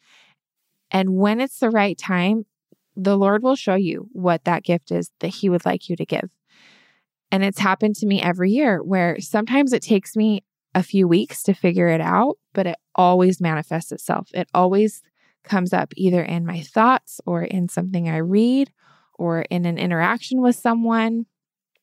And 0.92 1.16
when 1.16 1.40
it's 1.40 1.58
the 1.58 1.70
right 1.70 1.98
time, 1.98 2.46
the 2.96 3.16
Lord 3.16 3.42
will 3.42 3.56
show 3.56 3.74
you 3.74 4.08
what 4.12 4.44
that 4.44 4.64
gift 4.64 4.90
is 4.90 5.10
that 5.20 5.28
He 5.28 5.48
would 5.48 5.64
like 5.64 5.88
you 5.88 5.96
to 5.96 6.06
give. 6.06 6.30
And 7.30 7.44
it's 7.44 7.58
happened 7.58 7.96
to 7.96 8.06
me 8.06 8.22
every 8.22 8.50
year 8.50 8.82
where 8.82 9.20
sometimes 9.20 9.72
it 9.72 9.82
takes 9.82 10.14
me 10.16 10.44
a 10.74 10.82
few 10.82 11.08
weeks 11.08 11.42
to 11.44 11.54
figure 11.54 11.88
it 11.88 12.00
out, 12.00 12.38
but 12.52 12.66
it 12.66 12.76
always 12.94 13.40
manifests 13.40 13.92
itself. 13.92 14.28
It 14.34 14.48
always 14.54 15.02
comes 15.42 15.72
up 15.72 15.92
either 15.96 16.22
in 16.22 16.46
my 16.46 16.60
thoughts 16.60 17.20
or 17.26 17.42
in 17.42 17.68
something 17.68 18.08
I 18.08 18.18
read 18.18 18.72
or 19.14 19.42
in 19.42 19.66
an 19.66 19.78
interaction 19.78 20.40
with 20.40 20.56
someone 20.56 21.26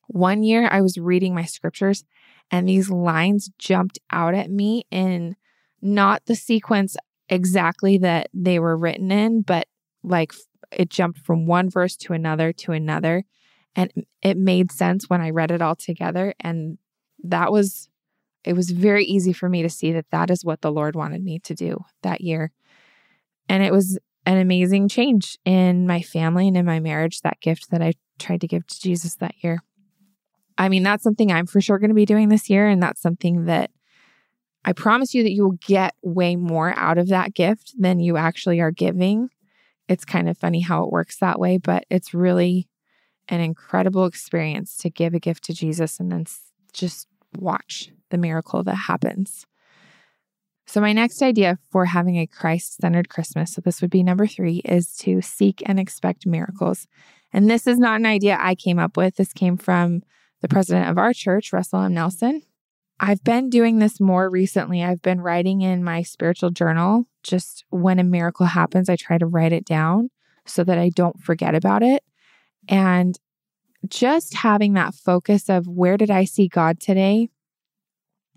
one 0.08 0.42
year 0.42 0.68
I 0.70 0.82
was 0.82 0.98
reading 0.98 1.34
my 1.34 1.44
scriptures 1.44 2.04
and 2.50 2.68
these 2.68 2.90
lines 2.90 3.50
jumped 3.58 3.98
out 4.10 4.34
at 4.34 4.50
me 4.50 4.84
in 4.90 5.36
not 5.80 6.26
the 6.26 6.34
sequence 6.34 6.96
exactly 7.28 7.98
that 7.98 8.28
they 8.34 8.58
were 8.58 8.76
written 8.76 9.10
in, 9.10 9.40
but 9.42 9.66
like 10.02 10.32
it 10.70 10.90
jumped 10.90 11.20
from 11.20 11.46
one 11.46 11.70
verse 11.70 11.96
to 11.96 12.12
another 12.12 12.52
to 12.52 12.72
another. 12.72 13.24
And 13.74 13.92
it 14.22 14.36
made 14.36 14.70
sense 14.70 15.08
when 15.08 15.20
I 15.20 15.30
read 15.30 15.50
it 15.50 15.62
all 15.62 15.76
together. 15.76 16.34
And 16.40 16.78
that 17.24 17.50
was, 17.50 17.88
it 18.44 18.54
was 18.54 18.70
very 18.70 19.04
easy 19.04 19.32
for 19.32 19.48
me 19.48 19.62
to 19.62 19.70
see 19.70 19.92
that 19.92 20.10
that 20.10 20.30
is 20.30 20.44
what 20.44 20.60
the 20.60 20.72
Lord 20.72 20.94
wanted 20.94 21.22
me 21.22 21.38
to 21.40 21.54
do 21.54 21.84
that 22.02 22.20
year. 22.20 22.52
And 23.48 23.62
it 23.62 23.72
was 23.72 23.98
an 24.26 24.38
amazing 24.38 24.88
change 24.88 25.38
in 25.44 25.86
my 25.86 26.00
family 26.02 26.48
and 26.48 26.56
in 26.56 26.66
my 26.66 26.80
marriage, 26.80 27.20
that 27.20 27.40
gift 27.40 27.70
that 27.70 27.82
I 27.82 27.94
tried 28.18 28.40
to 28.42 28.46
give 28.46 28.66
to 28.66 28.80
Jesus 28.80 29.16
that 29.16 29.34
year. 29.42 29.62
I 30.58 30.68
mean, 30.68 30.82
that's 30.82 31.02
something 31.02 31.32
I'm 31.32 31.46
for 31.46 31.60
sure 31.60 31.78
going 31.78 31.90
to 31.90 31.94
be 31.94 32.04
doing 32.04 32.28
this 32.28 32.48
year. 32.48 32.68
And 32.68 32.82
that's 32.82 33.00
something 33.00 33.46
that 33.46 33.70
I 34.64 34.72
promise 34.72 35.14
you 35.14 35.22
that 35.22 35.32
you 35.32 35.42
will 35.44 35.58
get 35.66 35.94
way 36.02 36.36
more 36.36 36.72
out 36.76 36.98
of 36.98 37.08
that 37.08 37.34
gift 37.34 37.74
than 37.78 37.98
you 37.98 38.16
actually 38.16 38.60
are 38.60 38.70
giving. 38.70 39.30
It's 39.92 40.04
kind 40.04 40.28
of 40.28 40.38
funny 40.38 40.60
how 40.60 40.84
it 40.84 40.90
works 40.90 41.18
that 41.18 41.38
way, 41.38 41.58
but 41.58 41.84
it's 41.90 42.14
really 42.14 42.68
an 43.28 43.40
incredible 43.40 44.06
experience 44.06 44.76
to 44.78 44.90
give 44.90 45.14
a 45.14 45.20
gift 45.20 45.44
to 45.44 45.52
Jesus 45.52 46.00
and 46.00 46.10
then 46.10 46.26
just 46.72 47.06
watch 47.38 47.90
the 48.10 48.18
miracle 48.18 48.62
that 48.62 48.74
happens. 48.74 49.46
So, 50.66 50.80
my 50.80 50.92
next 50.92 51.22
idea 51.22 51.58
for 51.70 51.84
having 51.84 52.16
a 52.16 52.26
Christ 52.26 52.80
centered 52.80 53.08
Christmas, 53.10 53.52
so 53.52 53.60
this 53.60 53.82
would 53.82 53.90
be 53.90 54.02
number 54.02 54.26
three, 54.26 54.62
is 54.64 54.96
to 54.98 55.20
seek 55.20 55.62
and 55.66 55.78
expect 55.78 56.26
miracles. 56.26 56.86
And 57.32 57.50
this 57.50 57.66
is 57.66 57.78
not 57.78 58.00
an 58.00 58.06
idea 58.06 58.38
I 58.40 58.54
came 58.54 58.78
up 58.78 58.96
with. 58.96 59.16
This 59.16 59.32
came 59.32 59.56
from 59.56 60.02
the 60.40 60.48
president 60.48 60.88
of 60.88 60.98
our 60.98 61.12
church, 61.12 61.52
Russell 61.52 61.82
M. 61.82 61.94
Nelson. 61.94 62.42
I've 63.04 63.24
been 63.24 63.50
doing 63.50 63.80
this 63.80 64.00
more 64.00 64.30
recently. 64.30 64.84
I've 64.84 65.02
been 65.02 65.20
writing 65.20 65.60
in 65.60 65.82
my 65.82 66.02
spiritual 66.02 66.50
journal. 66.50 67.06
Just 67.24 67.64
when 67.68 67.98
a 67.98 68.04
miracle 68.04 68.46
happens, 68.46 68.88
I 68.88 68.94
try 68.94 69.18
to 69.18 69.26
write 69.26 69.52
it 69.52 69.64
down 69.64 70.10
so 70.46 70.62
that 70.62 70.78
I 70.78 70.88
don't 70.88 71.20
forget 71.20 71.56
about 71.56 71.82
it. 71.82 72.04
And 72.68 73.18
just 73.88 74.34
having 74.34 74.74
that 74.74 74.94
focus 74.94 75.50
of 75.50 75.66
where 75.66 75.96
did 75.96 76.12
I 76.12 76.24
see 76.24 76.46
God 76.46 76.78
today 76.78 77.28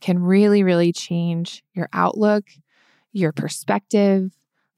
can 0.02 0.18
really, 0.18 0.64
really 0.64 0.92
change 0.92 1.64
your 1.76 1.88
outlook, 1.94 2.46
your 3.12 3.32
perspective, 3.32 4.32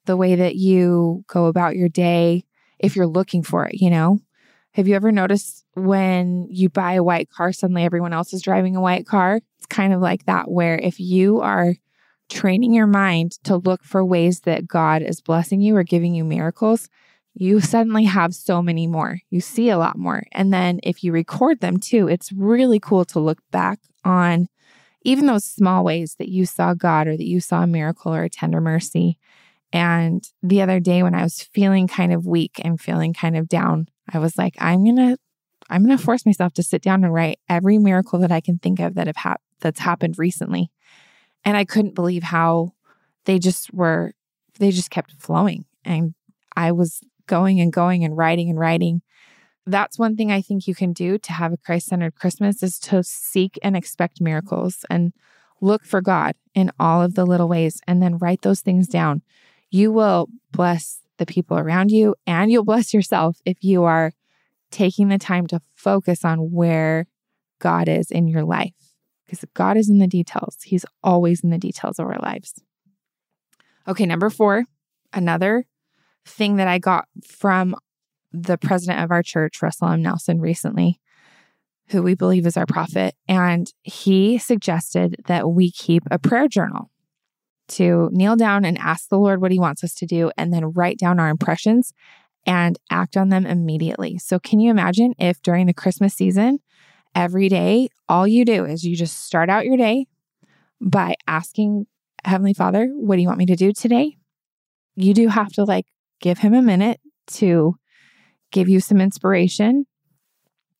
the 0.04 0.18
way 0.18 0.36
that 0.36 0.58
you 0.58 1.24
go 1.28 1.46
about 1.46 1.78
your 1.78 1.90
day 1.90 2.44
if 2.78 2.98
you're 2.98 3.08
looking 3.08 3.42
for 3.42 3.66
it, 3.66 3.76
you 3.82 3.90
know? 3.90 4.20
Have 4.78 4.88
you 4.88 4.94
ever 4.94 5.12
noticed 5.12 5.66
when 5.74 6.48
you 6.52 6.70
buy 6.70 6.94
a 6.94 7.04
white 7.04 7.32
car, 7.32 7.52
suddenly 7.52 7.84
everyone 7.84 8.14
else 8.14 8.32
is 8.32 8.44
driving 8.44 8.76
a 8.76 8.82
white 8.82 9.08
car? 9.08 9.42
It's 9.58 9.66
kind 9.66 9.92
of 9.92 10.02
like 10.02 10.26
that, 10.26 10.52
where 10.52 10.78
if 10.78 11.00
you 11.00 11.42
are 11.42 11.74
training 12.30 12.76
your 12.76 12.86
mind 12.86 13.32
to 13.46 13.58
look 13.58 13.84
for 13.84 14.06
ways 14.06 14.42
that 14.42 14.68
God 14.68 15.02
is 15.02 15.20
blessing 15.20 15.62
you 15.62 15.76
or 15.76 15.82
giving 15.82 16.14
you 16.14 16.24
miracles, 16.24 16.90
you 17.34 17.60
suddenly 17.60 18.04
have 18.04 18.36
so 18.36 18.62
many 18.62 18.86
more. 18.86 19.18
You 19.32 19.42
see 19.42 19.72
a 19.72 19.80
lot 19.80 19.98
more. 19.98 20.26
And 20.32 20.54
then 20.54 20.80
if 20.84 21.04
you 21.04 21.12
record 21.12 21.60
them 21.60 21.78
too, 21.78 22.08
it's 22.08 22.32
really 22.32 22.80
cool 22.80 23.04
to 23.06 23.20
look 23.20 23.40
back 23.50 23.80
on 24.06 24.48
even 25.02 25.26
those 25.26 25.44
small 25.44 25.84
ways 25.84 26.18
that 26.20 26.30
you 26.30 26.46
saw 26.46 26.76
God 26.76 27.08
or 27.08 27.18
that 27.18 27.28
you 27.28 27.40
saw 27.40 27.64
a 27.64 27.68
miracle 27.68 28.14
or 28.14 28.26
a 28.26 28.30
tender 28.30 28.62
mercy. 28.62 29.18
And 29.74 30.24
the 30.44 30.62
other 30.62 30.80
day 30.80 31.02
when 31.02 31.16
I 31.16 31.24
was 31.24 31.42
feeling 31.42 31.88
kind 31.88 32.14
of 32.14 32.28
weak 32.28 32.62
and 32.64 32.80
feeling 32.80 33.16
kind 33.16 33.36
of 33.36 33.48
down, 33.50 33.88
I 34.14 34.20
was 34.20 34.38
like, 34.38 34.56
I'm 34.60 34.84
going 34.84 34.98
to 34.98 35.18
I'm 35.70 35.84
going 35.84 35.98
to 35.98 36.04
force 36.04 36.26
myself 36.26 36.54
to 36.54 36.64
sit 36.64 36.82
down 36.82 37.04
and 37.04 37.14
write 37.14 37.40
every 37.50 37.78
miracle 37.78 38.20
that 38.20 38.32
I 38.32 38.40
can 38.40 38.58
think 38.58 38.80
of 38.80 38.96
that 38.96 39.08
have 39.08 39.18
hap- 39.18 39.42
that's 39.60 39.82
happened 39.82 40.18
recently. 40.18 40.72
And 41.44 41.58
I 41.58 41.66
couldn't 41.66 41.96
believe 41.96 42.24
how 42.24 42.74
they 43.26 43.40
just 43.40 43.74
were 43.74 44.14
they 44.60 44.72
just 44.72 44.90
kept 44.90 45.12
flowing 45.20 45.66
and 45.84 46.14
I 46.56 46.72
was 46.72 47.02
going 47.28 47.60
and 47.60 47.72
going 47.72 48.04
and 48.04 48.16
writing 48.18 48.50
and 48.50 48.58
writing 48.58 49.02
that's 49.68 50.00
one 50.00 50.16
thing 50.16 50.32
I 50.32 50.42
think 50.42 50.66
you 50.66 50.74
can 50.74 50.94
do 50.94 51.18
to 51.18 51.34
have 51.34 51.52
a 51.52 51.58
Christ 51.58 51.88
centered 51.88 52.16
Christmas 52.16 52.64
is 52.64 52.80
to 52.80 53.04
seek 53.04 53.60
and 53.62 53.76
expect 53.76 54.22
miracles 54.22 54.86
and 54.90 55.12
look 55.60 55.84
for 55.84 56.02
God 56.02 56.36
in 56.56 56.72
all 56.80 57.02
of 57.02 57.16
the 57.16 57.26
little 57.26 57.50
ways 57.50 57.82
and 57.86 58.02
then 58.02 58.18
write 58.18 58.42
those 58.44 58.62
things 58.62 58.88
down. 58.88 59.22
You 59.70 59.92
will 59.92 60.30
bless 60.52 61.02
the 61.18 61.26
people 61.26 61.58
around 61.58 61.92
you 61.92 62.16
and 62.26 62.52
you'll 62.52 62.64
bless 62.64 62.94
yourself 62.94 63.38
if 63.46 63.64
you 63.64 63.84
are 63.84 64.14
taking 64.72 65.08
the 65.08 65.18
time 65.18 65.48
to 65.48 65.62
focus 65.76 66.24
on 66.26 66.52
where 66.52 67.08
God 67.60 67.88
is 67.88 68.12
in 68.12 68.28
your 68.28 68.44
life 68.44 68.74
because 69.26 69.44
God 69.54 69.78
is 69.78 69.90
in 69.90 69.98
the 69.98 70.08
details. 70.08 70.58
He's 70.64 70.86
always 71.04 71.44
in 71.44 71.50
the 71.50 71.58
details 71.58 72.00
of 72.00 72.08
our 72.08 72.20
lives. 72.20 72.54
Okay, 73.88 74.06
number 74.06 74.30
four, 74.30 74.66
another 75.14 75.66
thing 76.26 76.58
that 76.58 76.68
I 76.68 76.78
got 76.78 77.08
from 77.26 77.76
the 78.32 78.58
president 78.58 79.04
of 79.04 79.12
our 79.12 79.24
church, 79.24 79.62
Russell 79.62 79.88
M. 79.88 80.02
Nelson, 80.02 80.40
recently, 80.40 81.00
who 81.90 82.04
we 82.04 82.16
believe 82.16 82.46
is 82.46 82.58
our 82.58 82.66
prophet. 82.66 83.16
And 83.28 83.72
he 83.84 84.38
suggested 84.38 85.16
that 85.28 85.50
we 85.50 85.72
keep 85.72 86.04
a 86.12 86.20
prayer 86.20 86.48
journal 86.48 86.92
to 87.70 88.10
kneel 88.12 88.36
down 88.36 88.66
and 88.66 88.78
ask 88.78 89.10
the 89.10 89.20
Lord 89.20 89.42
what 89.42 89.52
he 89.52 89.60
wants 89.60 89.84
us 89.84 89.94
to 89.96 90.06
do 90.06 90.32
and 90.38 90.54
then 90.54 90.72
write 90.74 90.98
down 90.98 91.20
our 91.20 91.30
impressions 91.30 91.94
and 92.46 92.78
act 92.90 93.18
on 93.18 93.30
them 93.30 93.46
immediately. 93.46 94.18
So, 94.18 94.40
can 94.40 94.60
you 94.60 94.72
imagine 94.72 95.14
if 95.20 95.42
during 95.42 95.68
the 95.68 95.74
Christmas 95.74 96.14
season, 96.14 96.60
every 97.14 97.50
day, 97.50 97.90
all 98.08 98.28
you 98.28 98.46
do 98.46 98.66
is 98.66 98.84
you 98.84 98.96
just 98.96 99.26
start 99.26 99.50
out 99.50 99.66
your 99.66 99.78
day 99.78 100.06
by 100.80 101.16
asking 101.28 101.88
Heavenly 102.24 102.54
Father, 102.54 102.90
what 102.94 103.16
do 103.16 103.22
you 103.22 103.28
want 103.28 103.40
me 103.40 103.46
to 103.48 103.56
do 103.56 103.74
today? 103.74 104.18
You 104.96 105.14
do 105.14 105.28
have 105.28 105.52
to 105.54 105.64
like 105.64 105.86
give 106.22 106.40
him 106.40 106.54
a 106.54 106.62
minute 106.62 107.00
to 107.34 107.76
give 108.52 108.70
you 108.70 108.80
some 108.80 109.02
inspiration. 109.02 109.86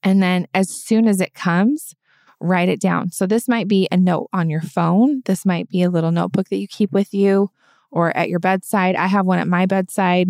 And 0.04 0.22
then 0.22 0.48
as 0.54 0.70
soon 0.70 1.08
as 1.08 1.22
it 1.22 1.34
comes, 1.34 1.96
write 2.40 2.70
it 2.70 2.80
down. 2.80 3.12
So 3.12 3.26
this 3.26 3.48
might 3.48 3.68
be 3.68 3.88
a 3.92 3.98
note 3.98 4.30
on 4.32 4.50
your 4.50 4.62
phone. 4.62 5.22
This 5.26 5.46
might 5.46 5.70
be 5.70 5.82
a 5.84 5.90
little 5.90 6.12
notebook 6.12 6.50
that 6.50 6.58
you 6.58 6.68
keep 6.68 6.92
with 6.92 7.14
you 7.14 7.50
or 7.92 8.16
at 8.16 8.30
your 8.30 8.40
bedside. 8.40 8.96
I 8.96 9.08
have 9.08 9.26
one 9.26 9.40
at 9.40 9.48
my 9.48 9.66
bedside. 9.66 10.30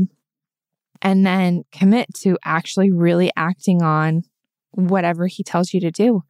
And 1.02 1.26
then 1.26 1.64
commit 1.72 2.12
to 2.22 2.40
actually 2.44 2.92
really 2.92 3.32
acting 3.36 3.84
on 3.84 4.24
whatever 4.72 5.28
he 5.28 5.44
tells 5.44 5.74
you 5.74 5.80
to 5.82 5.92
do. 5.92 6.24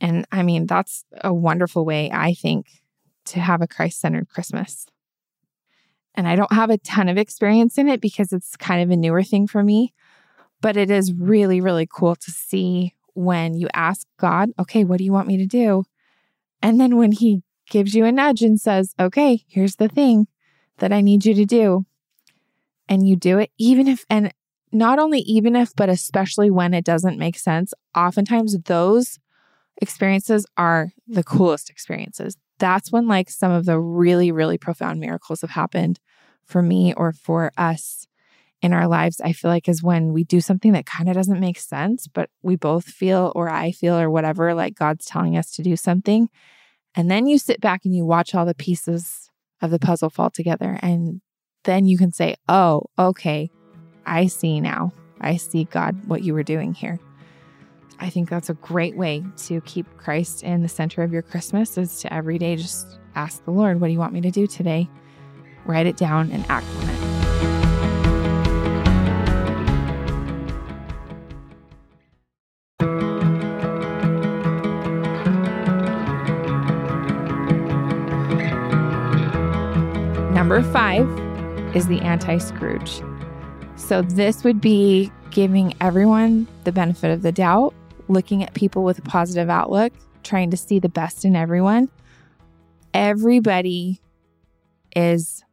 And 0.00 0.26
I 0.30 0.42
mean, 0.42 0.66
that's 0.66 1.04
a 1.22 1.32
wonderful 1.32 1.84
way, 1.84 2.10
I 2.12 2.34
think, 2.34 2.66
to 3.26 3.40
have 3.40 3.62
a 3.62 3.66
Christ 3.66 4.00
centered 4.00 4.28
Christmas. 4.28 4.86
And 6.14 6.28
I 6.28 6.36
don't 6.36 6.52
have 6.52 6.70
a 6.70 6.78
ton 6.78 7.08
of 7.08 7.16
experience 7.16 7.78
in 7.78 7.88
it 7.88 8.00
because 8.00 8.32
it's 8.32 8.56
kind 8.56 8.82
of 8.82 8.90
a 8.90 8.96
newer 8.96 9.22
thing 9.22 9.46
for 9.46 9.62
me. 9.62 9.94
But 10.60 10.76
it 10.76 10.90
is 10.90 11.12
really, 11.14 11.60
really 11.60 11.88
cool 11.90 12.16
to 12.16 12.30
see 12.30 12.94
when 13.14 13.54
you 13.54 13.68
ask 13.74 14.06
God, 14.18 14.50
okay, 14.58 14.84
what 14.84 14.98
do 14.98 15.04
you 15.04 15.12
want 15.12 15.28
me 15.28 15.36
to 15.38 15.46
do? 15.46 15.84
And 16.62 16.80
then 16.80 16.96
when 16.96 17.12
He 17.12 17.42
gives 17.68 17.94
you 17.94 18.04
a 18.04 18.12
nudge 18.12 18.42
and 18.42 18.60
says, 18.60 18.94
okay, 18.98 19.44
here's 19.48 19.76
the 19.76 19.88
thing 19.88 20.26
that 20.78 20.92
I 20.92 21.00
need 21.00 21.24
you 21.24 21.34
to 21.34 21.44
do. 21.44 21.86
And 22.88 23.08
you 23.08 23.16
do 23.16 23.38
it, 23.38 23.50
even 23.56 23.86
if, 23.86 24.04
and 24.10 24.32
not 24.72 24.98
only 24.98 25.20
even 25.20 25.54
if, 25.54 25.74
but 25.76 25.88
especially 25.88 26.50
when 26.50 26.74
it 26.74 26.84
doesn't 26.84 27.18
make 27.18 27.38
sense, 27.38 27.72
oftentimes 27.96 28.58
those 28.64 29.18
experiences 29.80 30.46
are 30.56 30.90
the 31.06 31.22
coolest 31.24 31.70
experiences. 31.70 32.36
That's 32.58 32.92
when, 32.92 33.08
like, 33.08 33.30
some 33.30 33.52
of 33.52 33.64
the 33.64 33.78
really, 33.78 34.32
really 34.32 34.58
profound 34.58 35.00
miracles 35.00 35.40
have 35.40 35.50
happened 35.50 35.98
for 36.44 36.62
me 36.62 36.92
or 36.94 37.12
for 37.12 37.52
us 37.56 38.06
in 38.62 38.72
our 38.72 38.86
lives, 38.86 39.20
I 39.20 39.32
feel 39.32 39.50
like 39.50 39.68
is 39.68 39.82
when 39.82 40.12
we 40.12 40.24
do 40.24 40.40
something 40.40 40.72
that 40.72 40.86
kind 40.86 41.08
of 41.08 41.14
doesn't 41.14 41.40
make 41.40 41.58
sense, 41.58 42.06
but 42.06 42.28
we 42.42 42.56
both 42.56 42.84
feel, 42.84 43.32
or 43.34 43.48
I 43.48 43.72
feel, 43.72 43.98
or 43.98 44.10
whatever, 44.10 44.54
like 44.54 44.74
God's 44.74 45.06
telling 45.06 45.36
us 45.36 45.50
to 45.52 45.62
do 45.62 45.76
something. 45.76 46.28
And 46.94 47.10
then 47.10 47.26
you 47.26 47.38
sit 47.38 47.60
back 47.60 47.84
and 47.84 47.94
you 47.94 48.04
watch 48.04 48.34
all 48.34 48.44
the 48.44 48.54
pieces 48.54 49.30
of 49.62 49.70
the 49.70 49.78
puzzle 49.78 50.10
fall 50.10 50.30
together. 50.30 50.78
And 50.82 51.20
then 51.64 51.86
you 51.86 51.96
can 51.96 52.12
say, 52.12 52.36
oh, 52.48 52.82
okay, 52.98 53.50
I 54.04 54.26
see 54.26 54.60
now. 54.60 54.92
I 55.20 55.36
see, 55.36 55.64
God, 55.64 56.06
what 56.06 56.22
you 56.22 56.34
were 56.34 56.42
doing 56.42 56.74
here. 56.74 56.98
I 57.98 58.08
think 58.08 58.30
that's 58.30 58.48
a 58.48 58.54
great 58.54 58.96
way 58.96 59.22
to 59.44 59.60
keep 59.62 59.86
Christ 59.98 60.42
in 60.42 60.62
the 60.62 60.68
center 60.68 61.02
of 61.02 61.12
your 61.12 61.22
Christmas 61.22 61.76
is 61.76 62.00
to 62.00 62.12
every 62.12 62.38
day 62.38 62.56
just 62.56 62.98
ask 63.14 63.44
the 63.44 63.50
Lord, 63.50 63.80
what 63.80 63.88
do 63.88 63.92
you 63.92 63.98
want 63.98 64.14
me 64.14 64.22
to 64.22 64.30
do 64.30 64.46
today? 64.46 64.88
Write 65.66 65.86
it 65.86 65.98
down 65.98 66.30
and 66.32 66.44
act 66.48 66.66
on 66.76 66.88
it. 66.88 67.19
Number 80.50 80.68
five 80.72 81.76
is 81.76 81.86
the 81.86 82.00
anti 82.00 82.38
Scrooge. 82.38 83.02
So, 83.76 84.02
this 84.02 84.42
would 84.42 84.60
be 84.60 85.12
giving 85.30 85.74
everyone 85.80 86.48
the 86.64 86.72
benefit 86.72 87.12
of 87.12 87.22
the 87.22 87.30
doubt, 87.30 87.72
looking 88.08 88.42
at 88.42 88.52
people 88.52 88.82
with 88.82 88.98
a 88.98 89.02
positive 89.02 89.48
outlook, 89.48 89.92
trying 90.24 90.50
to 90.50 90.56
see 90.56 90.80
the 90.80 90.88
best 90.88 91.24
in 91.24 91.36
everyone. 91.36 91.88
Everybody 92.92 94.00
is 94.96 95.44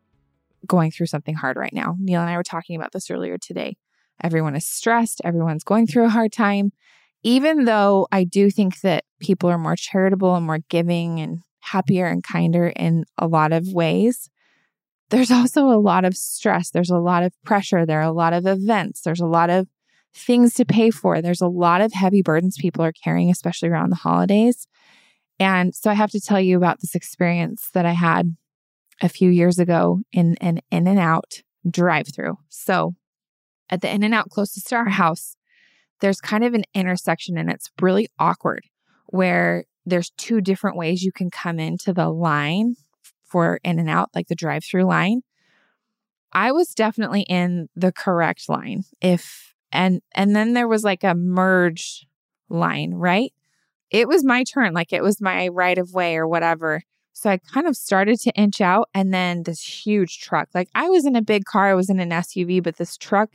going 0.65 0.89
through 0.89 1.05
something 1.05 1.35
hard 1.35 1.57
right 1.57 1.73
now. 1.73 1.95
Neil 1.99 2.21
and 2.21 2.29
I 2.31 2.35
were 2.35 2.41
talking 2.41 2.75
about 2.75 2.91
this 2.91 3.11
earlier 3.11 3.37
today. 3.37 3.77
Everyone 4.23 4.55
is 4.55 4.65
stressed, 4.65 5.21
everyone's 5.23 5.63
going 5.63 5.85
through 5.85 6.05
a 6.05 6.09
hard 6.09 6.31
time. 6.31 6.71
Even 7.21 7.65
though 7.65 8.07
I 8.11 8.23
do 8.23 8.49
think 8.49 8.81
that 8.81 9.03
people 9.19 9.47
are 9.47 9.59
more 9.59 9.75
charitable 9.75 10.33
and 10.33 10.47
more 10.47 10.61
giving 10.69 11.19
and 11.19 11.43
happier 11.59 12.07
and 12.07 12.23
kinder 12.23 12.69
in 12.69 13.05
a 13.19 13.27
lot 13.27 13.53
of 13.53 13.67
ways, 13.73 14.31
there's 15.09 15.31
also 15.31 15.69
a 15.69 15.79
lot 15.79 16.05
of 16.05 16.15
stress. 16.15 16.69
There's 16.69 16.89
a 16.89 16.97
lot 16.97 17.23
of 17.23 17.33
pressure. 17.43 17.85
There 17.85 17.99
are 17.99 18.09
a 18.09 18.11
lot 18.11 18.33
of 18.33 18.45
events. 18.45 19.01
There's 19.01 19.21
a 19.21 19.27
lot 19.27 19.49
of 19.49 19.67
things 20.13 20.53
to 20.55 20.65
pay 20.65 20.89
for. 20.91 21.21
There's 21.21 21.41
a 21.41 21.47
lot 21.47 21.81
of 21.81 21.93
heavy 21.93 22.21
burdens 22.21 22.57
people 22.59 22.83
are 22.83 22.91
carrying, 22.91 23.29
especially 23.29 23.69
around 23.69 23.89
the 23.89 23.97
holidays. 23.97 24.67
And 25.39 25.73
so 25.75 25.91
I 25.91 25.93
have 25.93 26.11
to 26.11 26.19
tell 26.19 26.41
you 26.41 26.57
about 26.57 26.81
this 26.81 26.95
experience 26.95 27.69
that 27.73 27.85
I 27.85 27.91
had 27.91 28.35
a 29.01 29.09
few 29.09 29.29
years 29.29 29.59
ago 29.59 29.99
in 30.11 30.35
an 30.41 30.59
In-N-Out 30.71 31.41
drive 31.69 32.07
through. 32.13 32.37
So 32.49 32.95
at 33.69 33.81
the 33.81 33.93
In-N-Out 33.93 34.29
closest 34.29 34.67
to 34.69 34.75
our 34.75 34.89
house, 34.89 35.35
there's 36.01 36.19
kind 36.19 36.43
of 36.43 36.53
an 36.53 36.63
intersection 36.73 37.37
and 37.37 37.49
it's 37.49 37.71
really 37.81 38.07
awkward 38.19 38.65
where 39.07 39.65
there's 39.85 40.11
two 40.17 40.41
different 40.41 40.77
ways 40.77 41.03
you 41.03 41.11
can 41.11 41.29
come 41.29 41.59
into 41.59 41.93
the 41.93 42.09
line 42.09 42.75
for 43.27 43.59
In-N-Out, 43.63 44.09
like 44.15 44.27
the 44.27 44.35
drive 44.35 44.63
through 44.63 44.85
line. 44.85 45.21
I 46.33 46.51
was 46.51 46.73
definitely 46.73 47.21
in 47.21 47.69
the 47.75 47.91
correct 47.91 48.49
line. 48.49 48.83
If 49.01 49.53
and 49.71 50.01
and 50.13 50.35
then 50.35 50.53
there 50.53 50.67
was 50.67 50.83
like 50.83 51.03
a 51.03 51.15
merge 51.15 52.05
line, 52.49 52.93
right? 52.93 53.33
It 53.89 54.07
was 54.07 54.23
my 54.23 54.43
turn, 54.43 54.73
like 54.73 54.91
it 54.91 55.03
was 55.03 55.21
my 55.21 55.47
right 55.47 55.77
of 55.77 55.93
way 55.93 56.17
or 56.17 56.27
whatever. 56.27 56.81
So 57.13 57.29
I 57.29 57.37
kind 57.37 57.65
of 57.65 57.75
started 57.75 58.19
to 58.21 58.31
inch 58.33 58.61
out 58.61 58.89
and 58.93 59.13
then 59.13 59.43
this 59.43 59.61
huge 59.61 60.19
truck. 60.19 60.49
Like 60.53 60.69
I 60.75 60.89
was 60.89 61.05
in 61.05 61.15
a 61.15 61.21
big 61.21 61.45
car, 61.45 61.67
I 61.67 61.73
was 61.73 61.89
in 61.89 61.99
an 61.99 62.11
SUV, 62.11 62.61
but 62.61 62.77
this 62.77 62.97
truck, 62.97 63.31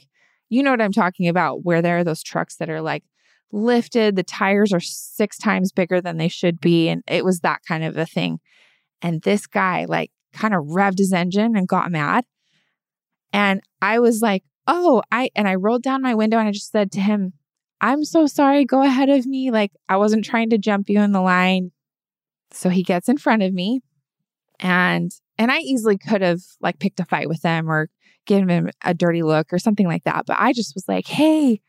you 0.49 0.63
know 0.63 0.71
what 0.71 0.81
I'm 0.81 0.93
talking 0.93 1.27
about, 1.27 1.65
where 1.65 1.83
there 1.83 1.99
are 1.99 2.05
those 2.05 2.23
trucks 2.23 2.57
that 2.57 2.71
are 2.71 2.83
like 2.83 3.03
lifted, 3.51 4.17
the 4.17 4.23
tires 4.23 4.73
are 4.73 4.81
six 4.81 5.37
times 5.37 5.73
bigger 5.73 6.01
than 6.01 6.17
they 6.17 6.29
should 6.29 6.61
be. 6.61 6.89
And 6.89 7.03
it 7.09 7.25
was 7.25 7.41
that 7.41 7.63
kind 7.67 7.83
of 7.83 7.97
a 7.97 8.07
thing. 8.07 8.39
And 9.03 9.21
this 9.23 9.47
guy, 9.47 9.85
like, 9.87 10.11
kind 10.33 10.55
of 10.55 10.65
revved 10.65 10.99
his 10.99 11.13
engine 11.13 11.57
and 11.57 11.69
got 11.69 11.91
mad. 11.91 12.25
And 13.33 13.61
I 13.83 13.99
was 13.99 14.23
like, 14.23 14.45
oh, 14.67 15.03
I, 15.11 15.31
and 15.35 15.49
I 15.49 15.57
rolled 15.57 15.83
down 15.83 16.03
my 16.03 16.15
window 16.15 16.39
and 16.39 16.49
I 16.49 16.53
just 16.53 16.71
said 16.71 16.93
to 16.93 17.01
him, 17.01 17.35
I'm 17.81 18.05
so 18.05 18.27
sorry. 18.27 18.65
Go 18.65 18.83
ahead 18.83 19.09
of 19.09 19.27
me. 19.27 19.51
Like, 19.51 19.73
I 19.89 19.97
wasn't 19.97 20.25
trying 20.25 20.51
to 20.51 20.59
jump 20.59 20.89
you 20.89 21.01
in 21.01 21.13
the 21.13 21.21
line. 21.21 21.73
So 22.53 22.69
he 22.69 22.83
gets 22.83 23.09
in 23.09 23.19
front 23.19 23.43
of 23.43 23.53
me 23.53 23.81
and 24.63 25.13
and 25.39 25.51
I 25.51 25.59
easily 25.59 25.99
could 25.99 26.23
have 26.23 26.41
like 26.61 26.79
picked 26.79 27.01
a 27.01 27.05
fight 27.05 27.29
with 27.29 27.43
him 27.43 27.71
or 27.71 27.91
given 28.27 28.49
him 28.49 28.71
a 28.85 28.95
dirty 28.95 29.23
look 29.23 29.53
or 29.53 29.59
something 29.59 29.87
like 29.87 30.05
that, 30.05 30.25
but 30.27 30.37
I 30.39 30.53
just 30.53 30.75
was 30.75 30.85
like, 30.89 31.07
"Hey, 31.09 31.61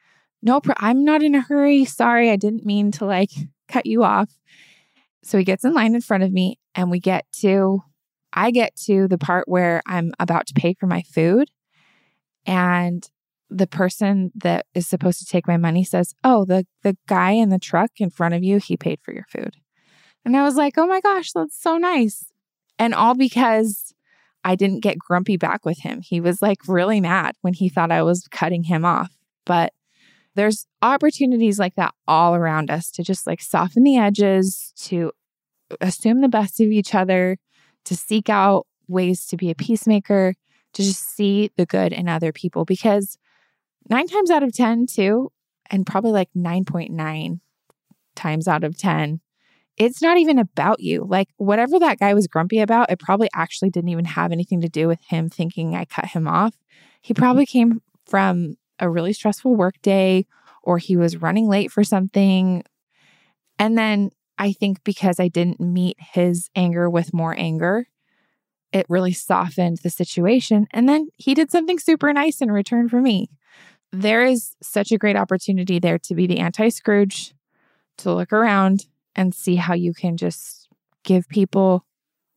no 0.42 0.62
I'm 0.78 1.04
not 1.04 1.24
in 1.24 1.36
a 1.36 1.42
hurry. 1.42 1.86
Sorry, 1.86 2.30
I 2.30 2.36
didn't 2.36 2.66
mean 2.66 2.92
to 2.94 3.06
like 3.06 3.32
cut 3.68 3.86
you 3.86 4.04
off." 4.04 4.30
So 5.24 5.38
he 5.38 5.44
gets 5.44 5.64
in 5.64 5.74
line 5.74 5.96
in 5.96 6.02
front 6.02 6.24
of 6.24 6.32
me 6.32 6.60
and 6.76 6.92
we 6.92 7.00
get 7.00 7.26
to 7.42 7.82
I 8.36 8.50
get 8.50 8.76
to 8.88 9.08
the 9.08 9.18
part 9.18 9.48
where 9.48 9.82
I'm 9.86 10.12
about 10.20 10.48
to 10.48 10.54
pay 10.56 10.74
for 10.74 10.88
my 10.88 11.04
food 11.04 11.50
and 12.46 13.08
the 13.50 13.68
person 13.68 14.32
that 14.36 14.66
is 14.74 14.88
supposed 14.88 15.20
to 15.20 15.26
take 15.26 15.48
my 15.48 15.58
money 15.58 15.84
says, 15.84 16.16
"Oh, 16.24 16.44
the 16.46 16.66
the 16.82 16.98
guy 17.08 17.32
in 17.32 17.50
the 17.50 17.60
truck 17.60 17.92
in 17.98 18.10
front 18.10 18.34
of 18.34 18.44
you, 18.44 18.58
he 18.58 18.76
paid 18.76 19.00
for 19.02 19.14
your 19.14 19.26
food." 19.30 19.56
And 20.26 20.38
I 20.38 20.44
was 20.44 20.56
like, 20.56 20.78
oh 20.78 20.88
my 20.88 21.02
gosh, 21.02 21.32
that's 21.32 21.62
so 21.62 21.78
nice. 21.78 22.32
And 22.80 22.94
all 22.94 23.14
because 23.14 23.94
I 24.44 24.56
didn't 24.56 24.82
get 24.82 24.98
grumpy 24.98 25.38
back 25.38 25.66
with 25.66 25.80
him. 25.80 26.02
He 26.02 26.20
was 26.20 26.42
like 26.42 26.68
really 26.68 27.02
mad 27.02 27.36
when 27.42 27.54
he 27.54 27.70
thought 27.70 27.92
I 27.92 28.04
was 28.04 28.28
cutting 28.30 28.64
him 28.64 28.86
off. 28.86 29.12
But 29.46 29.74
there's 30.36 30.66
opportunities 30.82 31.60
like 31.60 31.76
that 31.76 31.94
all 32.08 32.36
around 32.36 32.72
us 32.72 32.90
to 32.92 33.04
just 33.04 33.28
like 33.28 33.42
soften 33.42 33.84
the 33.84 33.98
edges, 33.98 34.74
to 34.78 35.12
assume 35.82 36.22
the 36.22 36.30
best 36.30 36.60
of 36.60 36.68
each 36.68 36.96
other, 36.96 37.38
to 37.86 37.96
seek 37.96 38.30
out 38.30 38.68
ways 38.88 39.26
to 39.28 39.38
be 39.38 39.50
a 39.50 39.56
peacemaker, 39.56 40.36
to 40.74 40.84
just 40.84 41.16
see 41.16 41.52
the 41.58 41.66
good 41.66 41.94
in 41.94 42.08
other 42.08 42.32
people. 42.32 42.66
Because 42.66 43.18
nine 43.90 44.08
times 44.08 44.32
out 44.32 44.44
of 44.44 44.54
10, 44.54 44.88
too, 44.88 45.32
and 45.70 45.86
probably 45.86 46.12
like 46.12 46.30
9.9 46.36 47.40
times 48.16 48.48
out 48.48 48.64
of 48.64 48.78
10, 48.78 49.20
it's 49.78 50.02
not 50.02 50.18
even 50.18 50.38
about 50.38 50.80
you. 50.80 51.06
Like, 51.08 51.30
whatever 51.38 51.80
that 51.80 52.00
guy 52.00 52.14
was 52.14 52.28
grumpy 52.28 52.60
about, 52.60 52.92
it 52.92 53.00
probably 53.00 53.30
actually 53.34 53.72
didn't 53.72 53.90
even 53.90 54.06
have 54.06 54.32
anything 54.32 54.62
to 54.62 54.70
do 54.70 54.88
with 54.88 55.00
him 55.08 55.30
thinking 55.30 55.76
I 55.76 55.86
cut 55.86 56.06
him 56.06 56.28
off. 56.28 56.54
He 57.02 57.14
mm-hmm. 57.14 57.22
probably 57.22 57.46
came 57.46 57.82
from 58.06 58.56
a 58.80 58.90
really 58.90 59.14
stressful 59.14 59.56
work 59.56 59.76
day 59.82 60.26
or 60.62 60.78
he 60.78 60.96
was 60.96 61.18
running 61.18 61.48
late 61.48 61.72
for 61.72 61.84
something. 61.84 62.64
And 63.60 63.78
then 63.78 64.12
I 64.38 64.54
think 64.54 64.84
because 64.84 65.20
I 65.20 65.28
didn't 65.28 65.60
meet 65.60 65.98
his 66.00 66.50
anger 66.56 66.90
with 66.90 67.14
more 67.14 67.36
anger, 67.38 67.88
it 68.72 68.86
really 68.90 69.14
softened 69.14 69.78
the 69.84 69.90
situation. 69.90 70.68
And 70.72 70.90
then 70.90 71.10
he 71.16 71.34
did 71.34 71.52
something 71.52 71.80
super 71.80 72.12
nice 72.12 72.42
in 72.42 72.52
return 72.52 72.90
for 72.90 73.00
me. 73.00 73.30
There 73.92 74.26
is 74.26 74.56
such 74.62 74.92
a 74.92 74.98
great 74.98 75.16
opportunity 75.16 75.78
there 75.78 76.00
to 76.00 76.16
be 76.16 76.26
the 76.26 76.40
anti 76.40 76.70
Scrooge, 76.70 77.34
to 77.98 78.14
look 78.14 78.34
around 78.34 78.88
and 79.16 79.36
see 79.36 79.56
how 79.58 79.76
you 79.76 79.94
can 79.94 80.18
just 80.18 80.68
give 81.04 81.28
people 81.28 81.86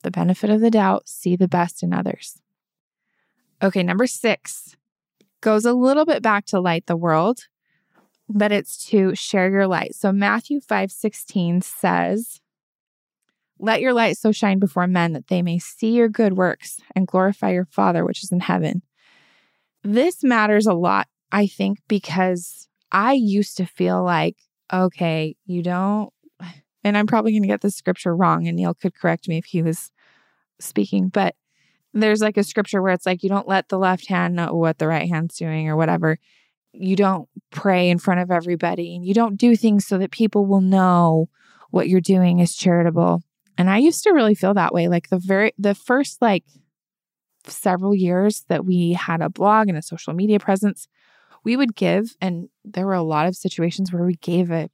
the 0.03 0.11
benefit 0.11 0.51
of 0.51 0.61
the 0.61 0.71
doubt, 0.71 1.09
see 1.09 1.35
the 1.35 1.49
best 1.49 1.83
in 1.83 1.95
others. 1.95 2.39
Okay, 3.63 3.83
number 3.83 4.07
six 4.07 4.77
goes 5.41 5.65
a 5.65 5.73
little 5.73 6.05
bit 6.05 6.23
back 6.23 6.45
to 6.47 6.61
light 6.61 6.87
the 6.87 6.97
world, 6.97 7.47
but 8.29 8.53
it's 8.53 8.85
to 8.89 9.15
share 9.15 9.51
your 9.51 9.67
light. 9.67 9.95
So 9.95 10.13
Matthew 10.13 10.61
5 10.61 10.91
16 10.91 11.63
says, 11.63 12.41
Let 13.59 13.81
your 13.81 13.93
light 13.93 14.17
so 14.17 14.33
shine 14.33 14.59
before 14.59 14.87
men 14.87 15.13
that 15.13 15.29
they 15.29 15.43
may 15.43 15.59
see 15.59 15.93
your 15.93 16.09
good 16.09 16.37
works 16.37 16.79
and 16.95 17.07
glorify 17.07 17.53
your 17.53 17.67
Father 17.67 18.05
which 18.05 18.23
is 18.23 18.33
in 18.33 18.41
heaven. 18.41 18.83
This 19.83 20.25
matters 20.25 20.67
a 20.67 20.75
lot, 20.75 21.07
I 21.31 21.47
think, 21.47 21.79
because 21.87 22.69
I 22.91 23.13
used 23.13 23.57
to 23.59 23.67
feel 23.67 24.03
like, 24.03 24.37
okay, 24.73 25.37
you 25.45 25.63
don't 25.63 26.13
and 26.87 26.97
I'm 26.97 27.09
probably 27.09 27.33
going 27.33 27.43
to 27.43 27.49
get 27.49 27.63
the 27.63 27.71
scripture 27.73 28.15
wrong, 28.15 28.47
and 28.47 28.57
Neil 28.57 28.73
could 28.73 28.95
correct 28.95 29.27
me 29.27 29.39
if 29.39 29.47
he 29.47 29.61
was 29.61 29.91
speaking, 30.61 31.09
but 31.09 31.35
there's 31.93 32.21
like 32.21 32.37
a 32.37 32.45
scripture 32.45 32.81
where 32.81 32.93
it's 32.93 33.07
like, 33.07 33.25
you 33.25 33.29
don't 33.29 33.49
let 33.49 33.69
the 33.69 33.79
left 33.79 34.07
hand 34.07 34.37
know 34.37 34.55
what 34.55 34.79
the 34.79 34.87
right 34.87 35.09
hand's 35.09 35.37
doing 35.37 35.69
or 35.69 35.77
whatever. 35.77 36.21
You 36.79 36.97
don't 36.97 37.29
pray 37.51 37.89
in 37.89 37.99
front 37.99 38.21
of 38.21 38.31
everybody, 38.31 38.95
and 38.95 39.05
you 39.05 39.15
don't 39.15 39.37
do 39.37 39.57
things 39.57 39.87
so 39.87 39.99
that 39.99 40.11
people 40.11 40.47
will 40.47 40.61
know 40.61 41.29
what 41.71 41.89
you're 41.89 42.01
doing 42.01 42.39
is 42.41 42.55
charitable. 42.55 43.23
And 43.59 43.71
I 43.71 43.79
used 43.79 44.03
to 44.05 44.13
really 44.13 44.35
feel 44.35 44.55
that 44.55 44.75
way. 44.75 44.89
Like 44.89 45.09
the 45.09 45.19
very, 45.19 45.53
the 45.59 45.75
first 45.75 46.21
like 46.21 46.45
several 47.47 47.95
years 47.95 48.45
that 48.49 48.65
we 48.65 48.93
had 48.93 49.23
a 49.23 49.31
blog 49.31 49.69
and 49.69 49.79
a 49.79 49.83
social 49.83 50.13
media 50.13 50.39
presence, 50.39 50.89
we 51.45 51.57
would 51.57 51.75
give, 51.75 52.17
and 52.21 52.49
there 52.65 52.87
were 52.87 52.95
a 52.95 53.03
lot 53.03 53.27
of 53.27 53.37
situations 53.37 53.93
where 53.93 54.05
we 54.05 54.17
gave 54.17 54.51
a 54.51 54.69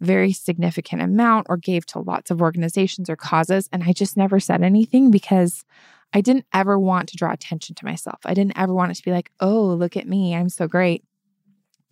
very 0.00 0.32
significant 0.32 1.00
amount 1.00 1.46
or 1.48 1.56
gave 1.56 1.86
to 1.86 2.00
lots 2.00 2.30
of 2.30 2.42
organizations 2.42 3.08
or 3.08 3.14
causes. 3.14 3.68
And 3.72 3.84
I 3.84 3.92
just 3.92 4.16
never 4.16 4.40
said 4.40 4.62
anything 4.62 5.10
because 5.12 5.64
I 6.12 6.20
didn't 6.20 6.46
ever 6.52 6.78
want 6.78 7.08
to 7.10 7.16
draw 7.16 7.32
attention 7.32 7.76
to 7.76 7.84
myself. 7.84 8.20
I 8.24 8.34
didn't 8.34 8.58
ever 8.58 8.74
want 8.74 8.90
it 8.90 8.96
to 8.96 9.04
be 9.04 9.12
like, 9.12 9.30
oh, 9.38 9.66
look 9.66 9.96
at 9.96 10.08
me, 10.08 10.34
I'm 10.34 10.48
so 10.48 10.66
great. 10.66 11.04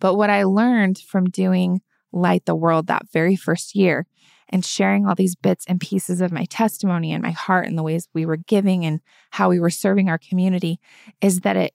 But 0.01 0.15
what 0.15 0.29
I 0.29 0.43
learned 0.43 0.97
from 0.97 1.29
doing 1.29 1.81
Light 2.11 2.45
the 2.45 2.55
World 2.55 2.87
that 2.87 3.07
very 3.13 3.37
first 3.37 3.75
year 3.75 4.05
and 4.49 4.65
sharing 4.65 5.05
all 5.07 5.15
these 5.15 5.35
bits 5.35 5.63
and 5.67 5.79
pieces 5.79 6.19
of 6.19 6.33
my 6.33 6.43
testimony 6.45 7.13
and 7.13 7.23
my 7.23 7.31
heart 7.31 7.67
and 7.67 7.77
the 7.77 7.83
ways 7.83 8.09
we 8.13 8.25
were 8.25 8.35
giving 8.35 8.83
and 8.83 8.99
how 9.29 9.47
we 9.47 9.61
were 9.61 9.69
serving 9.69 10.09
our 10.09 10.17
community 10.17 10.81
is 11.21 11.41
that 11.41 11.55
it 11.55 11.73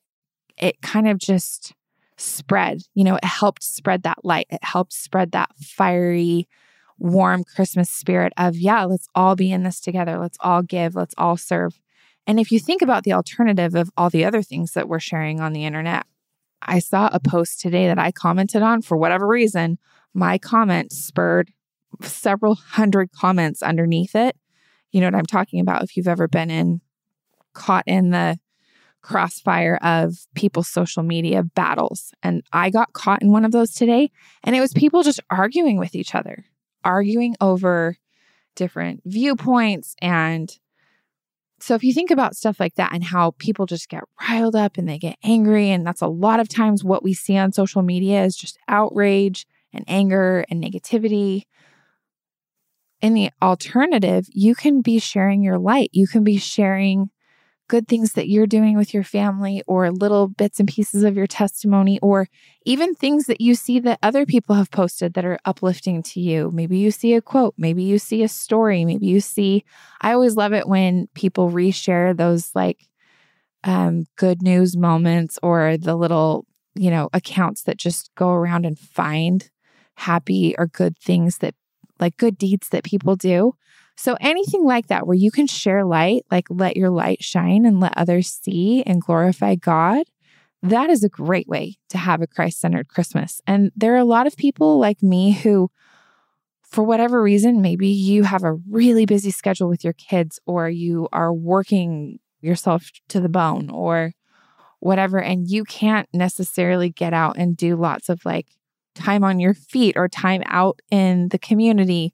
it 0.58 0.82
kind 0.82 1.08
of 1.08 1.18
just 1.18 1.72
spread. 2.16 2.82
You 2.94 3.04
know, 3.04 3.16
it 3.16 3.24
helped 3.24 3.62
spread 3.62 4.02
that 4.02 4.24
light. 4.24 4.46
It 4.50 4.64
helped 4.64 4.92
spread 4.92 5.32
that 5.32 5.50
fiery, 5.56 6.48
warm 6.98 7.44
Christmas 7.44 7.90
spirit 7.90 8.32
of, 8.38 8.56
yeah, 8.56 8.84
let's 8.84 9.08
all 9.14 9.36
be 9.36 9.52
in 9.52 9.62
this 9.62 9.80
together. 9.80 10.18
Let's 10.18 10.38
all 10.40 10.62
give. 10.62 10.94
Let's 10.94 11.14
all 11.18 11.36
serve. 11.36 11.78
And 12.26 12.40
if 12.40 12.50
you 12.50 12.58
think 12.58 12.80
about 12.80 13.04
the 13.04 13.12
alternative 13.12 13.74
of 13.74 13.90
all 13.96 14.08
the 14.08 14.24
other 14.24 14.42
things 14.42 14.72
that 14.72 14.88
we're 14.88 14.98
sharing 14.98 15.40
on 15.40 15.52
the 15.52 15.66
internet, 15.66 16.06
I 16.66 16.80
saw 16.80 17.08
a 17.12 17.20
post 17.20 17.60
today 17.60 17.86
that 17.86 17.98
I 17.98 18.12
commented 18.12 18.62
on 18.62 18.82
for 18.82 18.96
whatever 18.96 19.26
reason. 19.26 19.78
My 20.14 20.38
comment 20.38 20.92
spurred 20.92 21.52
several 22.02 22.54
hundred 22.72 23.12
comments 23.12 23.62
underneath 23.62 24.14
it. 24.14 24.36
You 24.92 25.00
know 25.00 25.06
what 25.08 25.14
I'm 25.14 25.26
talking 25.26 25.60
about 25.60 25.82
if 25.82 25.96
you've 25.96 26.08
ever 26.08 26.28
been 26.28 26.50
in 26.50 26.80
caught 27.54 27.84
in 27.86 28.10
the 28.10 28.38
crossfire 29.02 29.78
of 29.82 30.14
people's 30.34 30.68
social 30.68 31.02
media 31.02 31.42
battles. 31.42 32.12
And 32.22 32.42
I 32.52 32.70
got 32.70 32.92
caught 32.92 33.22
in 33.22 33.30
one 33.30 33.44
of 33.44 33.52
those 33.52 33.72
today. 33.72 34.10
And 34.42 34.56
it 34.56 34.60
was 34.60 34.72
people 34.72 35.04
just 35.04 35.20
arguing 35.30 35.78
with 35.78 35.94
each 35.94 36.14
other, 36.14 36.44
arguing 36.82 37.36
over 37.40 37.96
different 38.56 39.02
viewpoints 39.04 39.94
and 40.02 40.58
So 41.58 41.74
if 41.74 41.82
you 41.82 41.94
think 41.94 42.10
about 42.10 42.36
stuff 42.36 42.60
like 42.60 42.74
that 42.74 42.92
and 42.92 43.02
how 43.02 43.32
people 43.38 43.66
just 43.66 43.88
get 43.88 44.04
riled 44.20 44.54
up 44.54 44.76
and 44.76 44.88
they 44.88 44.98
get 44.98 45.16
angry, 45.24 45.70
and 45.70 45.86
that's 45.86 46.02
a 46.02 46.06
lot 46.06 46.40
of 46.40 46.48
times 46.48 46.84
what 46.84 47.02
we 47.02 47.14
see 47.14 47.36
on 47.36 47.52
social 47.52 47.82
media 47.82 48.24
is 48.24 48.36
just 48.36 48.58
outrage 48.68 49.46
and 49.72 49.84
anger 49.88 50.44
and 50.50 50.62
negativity. 50.62 51.44
In 53.00 53.14
the 53.14 53.30
alternative, 53.42 54.26
you 54.32 54.54
can 54.54 54.80
be 54.80 54.98
sharing 54.98 55.42
your 55.42 55.58
light. 55.58 55.90
You 55.92 56.06
can 56.06 56.24
be 56.24 56.38
sharing 56.38 57.10
good 57.68 57.88
things 57.88 58.12
that 58.12 58.28
you're 58.28 58.46
doing 58.46 58.76
with 58.76 58.94
your 58.94 59.02
family 59.02 59.62
or 59.66 59.90
little 59.90 60.28
bits 60.28 60.60
and 60.60 60.68
pieces 60.68 61.02
of 61.02 61.16
your 61.16 61.26
testimony 61.26 61.98
or 62.00 62.28
even 62.64 62.94
things 62.94 63.26
that 63.26 63.40
you 63.40 63.54
see 63.54 63.80
that 63.80 63.98
other 64.02 64.24
people 64.24 64.54
have 64.54 64.70
posted 64.70 65.14
that 65.14 65.24
are 65.24 65.38
uplifting 65.44 66.02
to 66.02 66.20
you. 66.20 66.50
Maybe 66.52 66.78
you 66.78 66.90
see 66.90 67.14
a 67.14 67.20
quote, 67.20 67.54
maybe 67.58 67.82
you 67.82 67.98
see 67.98 68.22
a 68.22 68.28
story, 68.28 68.84
maybe 68.84 69.06
you 69.06 69.20
see 69.20 69.64
I 70.00 70.12
always 70.12 70.36
love 70.36 70.52
it 70.52 70.68
when 70.68 71.08
people 71.14 71.50
reshare 71.50 72.16
those 72.16 72.54
like 72.54 72.86
um, 73.64 74.06
good 74.16 74.42
news 74.42 74.76
moments 74.76 75.38
or 75.42 75.76
the 75.76 75.96
little, 75.96 76.46
you 76.74 76.90
know, 76.90 77.08
accounts 77.12 77.64
that 77.64 77.78
just 77.78 78.10
go 78.14 78.30
around 78.30 78.64
and 78.64 78.78
find 78.78 79.50
happy 79.96 80.54
or 80.58 80.66
good 80.66 80.96
things 80.98 81.38
that 81.38 81.54
like 81.98 82.16
good 82.16 82.38
deeds 82.38 82.68
that 82.68 82.84
people 82.84 83.16
do. 83.16 83.54
So, 83.96 84.16
anything 84.20 84.64
like 84.64 84.88
that 84.88 85.06
where 85.06 85.16
you 85.16 85.30
can 85.30 85.46
share 85.46 85.84
light, 85.84 86.26
like 86.30 86.46
let 86.50 86.76
your 86.76 86.90
light 86.90 87.24
shine 87.24 87.64
and 87.64 87.80
let 87.80 87.96
others 87.96 88.28
see 88.28 88.82
and 88.84 89.00
glorify 89.00 89.54
God, 89.54 90.06
that 90.62 90.90
is 90.90 91.02
a 91.02 91.08
great 91.08 91.48
way 91.48 91.76
to 91.90 91.98
have 91.98 92.20
a 92.20 92.26
Christ 92.26 92.60
centered 92.60 92.88
Christmas. 92.88 93.40
And 93.46 93.72
there 93.74 93.94
are 93.94 93.98
a 93.98 94.04
lot 94.04 94.26
of 94.26 94.36
people 94.36 94.78
like 94.78 95.02
me 95.02 95.32
who, 95.32 95.70
for 96.62 96.84
whatever 96.84 97.22
reason, 97.22 97.62
maybe 97.62 97.88
you 97.88 98.24
have 98.24 98.44
a 98.44 98.54
really 98.70 99.06
busy 99.06 99.30
schedule 99.30 99.68
with 99.68 99.82
your 99.82 99.94
kids 99.94 100.38
or 100.46 100.68
you 100.68 101.08
are 101.12 101.32
working 101.32 102.18
yourself 102.40 102.90
to 103.08 103.20
the 103.20 103.28
bone 103.30 103.70
or 103.70 104.12
whatever, 104.80 105.18
and 105.18 105.48
you 105.48 105.64
can't 105.64 106.08
necessarily 106.12 106.90
get 106.90 107.14
out 107.14 107.36
and 107.38 107.56
do 107.56 107.76
lots 107.76 108.10
of 108.10 108.24
like 108.26 108.46
time 108.94 109.24
on 109.24 109.40
your 109.40 109.54
feet 109.54 109.96
or 109.96 110.08
time 110.08 110.42
out 110.46 110.80
in 110.90 111.28
the 111.28 111.38
community 111.38 112.12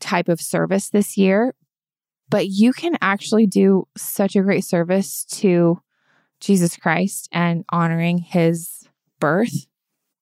type 0.00 0.28
of 0.28 0.40
service 0.40 0.90
this 0.90 1.16
year, 1.16 1.54
but 2.28 2.48
you 2.48 2.72
can 2.72 2.96
actually 3.00 3.46
do 3.46 3.86
such 3.96 4.36
a 4.36 4.42
great 4.42 4.64
service 4.64 5.24
to 5.26 5.80
Jesus 6.40 6.76
Christ 6.76 7.28
and 7.32 7.64
honoring 7.70 8.18
his 8.18 8.88
birth 9.18 9.66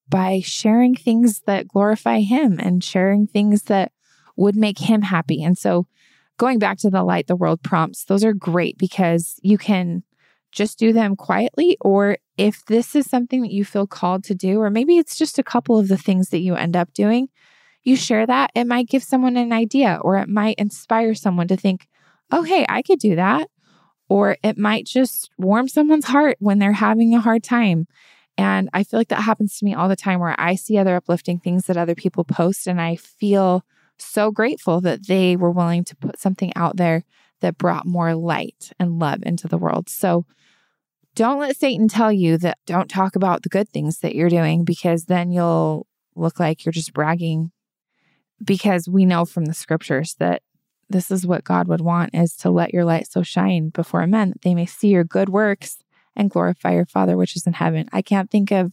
by 0.09 0.41
sharing 0.43 0.95
things 0.95 1.43
that 1.47 1.69
glorify 1.69 2.21
him 2.21 2.59
and 2.59 2.83
sharing 2.83 3.27
things 3.27 3.63
that 3.65 3.93
would 4.37 4.57
make 4.57 4.79
him 4.79 5.03
happy. 5.03 5.43
And 5.43 5.57
so, 5.57 5.87
going 6.39 6.59
back 6.59 6.79
to 6.79 6.91
the 6.91 7.03
light 7.03 7.27
the 7.27 7.37
world 7.37 7.63
prompts, 7.63 8.05
those 8.05 8.25
are 8.25 8.33
great 8.33 8.79
because 8.79 9.39
you 9.43 9.59
can 9.59 10.05
just 10.53 10.79
do 10.79 10.93
them 10.93 11.15
quietly, 11.15 11.77
or 11.81 12.17
if 12.39 12.65
this 12.67 12.95
is 12.95 13.07
something 13.07 13.43
that 13.43 13.53
you 13.53 13.65
feel 13.65 13.87
called 13.87 14.25
to 14.25 14.35
do, 14.35 14.61
or 14.61 14.71
maybe 14.71 14.97
it's 14.97 15.17
just 15.17 15.39
a 15.39 15.43
couple 15.43 15.79
of 15.79 15.89
the 15.89 15.99
things 15.99 16.31
that 16.31 16.41
you 16.41 16.55
end 16.55 16.75
up 16.75 16.93
doing, 16.95 17.29
you 17.89 17.97
share 17.97 18.27
that, 18.27 18.51
it 18.55 18.67
might 18.67 18.89
give 18.89 19.03
someone 19.03 19.37
an 19.37 19.53
idea 19.53 19.99
or 20.03 20.19
it 20.19 20.29
might 20.29 20.57
inspire 20.59 21.15
someone 21.15 21.49
to 21.49 21.57
think, 21.57 21.89
oh, 22.31 22.43
hey, 22.43 22.67
I 22.69 22.83
could 22.83 22.99
do 22.99 23.17
that. 23.17 23.49
Or 24.09 24.37
it 24.43 24.57
might 24.57 24.87
just 24.87 25.31
warm 25.39 25.69
someone's 25.69 26.07
heart 26.07 26.37
when 26.39 26.59
they're 26.59 26.73
having 26.73 27.15
a 27.15 27.21
hard 27.21 27.43
time. 27.43 27.87
And 28.37 28.71
I 28.73 28.85
feel 28.85 29.01
like 29.01 29.09
that 29.09 29.23
happens 29.23 29.59
to 29.59 29.65
me 29.65 29.75
all 29.75 29.89
the 29.89 29.97
time 29.97 30.21
where 30.21 30.37
I 30.39 30.55
see 30.55 30.79
other 30.79 30.95
uplifting 30.95 31.41
things 31.41 31.67
that 31.67 31.77
other 31.77 31.95
people 31.95 32.25
post 32.25 32.67
and 32.67 32.81
I 32.81 32.97
feel 32.97 33.65
so 33.99 34.31
grateful 34.31 34.81
that 34.83 35.09
they 35.09 35.35
were 35.35 35.51
willing 35.51 35.85
to 35.85 35.97
put 35.97 36.21
something 36.21 36.53
out 36.55 36.77
there 36.77 37.05
that 37.41 37.59
brought 37.59 37.87
more 37.87 38.15
light 38.15 38.71
and 38.79 38.99
love 38.99 39.23
into 39.25 39.49
the 39.49 39.59
world. 39.59 39.89
So 39.89 40.25
don't 41.15 41.41
let 41.41 41.57
Satan 41.57 41.89
tell 41.89 42.13
you 42.13 42.39
that 42.39 42.59
don't 42.65 42.89
talk 42.89 43.17
about 43.17 43.43
the 43.43 43.49
good 43.49 43.69
things 43.69 43.99
that 43.99 44.15
you're 44.15 44.29
doing 44.29 44.65
because 44.65 45.07
then 45.07 45.33
you'll 45.33 45.87
look 46.15 46.39
like 46.39 46.65
you're 46.65 46.73
just 46.73 46.93
bragging 46.93 47.51
because 48.45 48.89
we 48.89 49.05
know 49.05 49.25
from 49.25 49.47
the 49.47 49.55
scriptures 49.55 50.15
that 50.19 50.43
this 50.91 51.11
is 51.11 51.27
what 51.27 51.45
God 51.45 51.69
would 51.69 51.81
want 51.81 52.15
is 52.15 52.35
to 52.37 52.51
let 52.51 52.73
your 52.73 52.85
light 52.85 53.11
so 53.11 53.23
shine 53.23 53.69
before 53.69 54.07
men 54.07 54.31
that 54.31 54.43
they 54.43 54.55
may 54.55 54.67
see 54.67 54.89
your 54.89 55.05
good 55.05 55.29
works 55.29 55.79
and 56.17 56.31
glorify 56.31 56.73
your 56.75 56.87
Father 56.87 57.17
which 57.17 57.37
is 57.37 57.47
in 57.47 57.53
heaven. 57.53 57.89
I 57.93 58.03
can't 58.03 58.31
think 58.31 58.51
of 58.51 58.73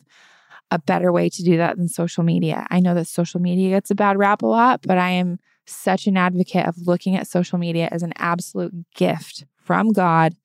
a 0.72 0.80
better 0.80 1.12
way 1.12 1.30
to 1.30 1.44
do 1.44 1.58
that 1.58 1.78
than 1.78 1.88
social 1.88 2.24
media. 2.24 2.66
I 2.70 2.80
know 2.80 2.96
that 2.96 3.08
social 3.08 3.40
media 3.40 3.70
gets 3.70 3.92
a 3.92 3.96
bad 3.96 4.18
rap 4.18 4.42
a 4.42 4.48
lot, 4.48 4.82
but 4.82 4.98
I 4.98 5.12
am 5.12 5.40
such 5.66 6.08
an 6.08 6.18
advocate 6.18 6.66
of 6.66 6.88
looking 6.88 7.16
at 7.16 7.28
social 7.28 7.58
media 7.58 7.90
as 7.92 8.04
an 8.04 8.14
absolute 8.18 8.74
gift 8.96 9.46
from 9.58 9.92
God 9.92 10.36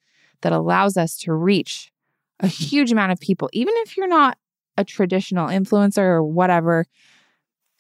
that 0.43 0.53
allows 0.53 0.97
us 0.97 1.17
to 1.19 1.33
reach 1.33 1.93
a 2.41 2.47
huge 2.47 2.91
amount 2.91 3.13
of 3.13 3.21
people, 3.21 3.49
even 3.53 3.75
if 3.79 3.97
you're 3.97 4.09
not 4.09 4.39
a 4.77 4.85
traditional 4.85 5.49
influencer 5.49 5.99
or 5.99 6.23
whatever 6.23 6.87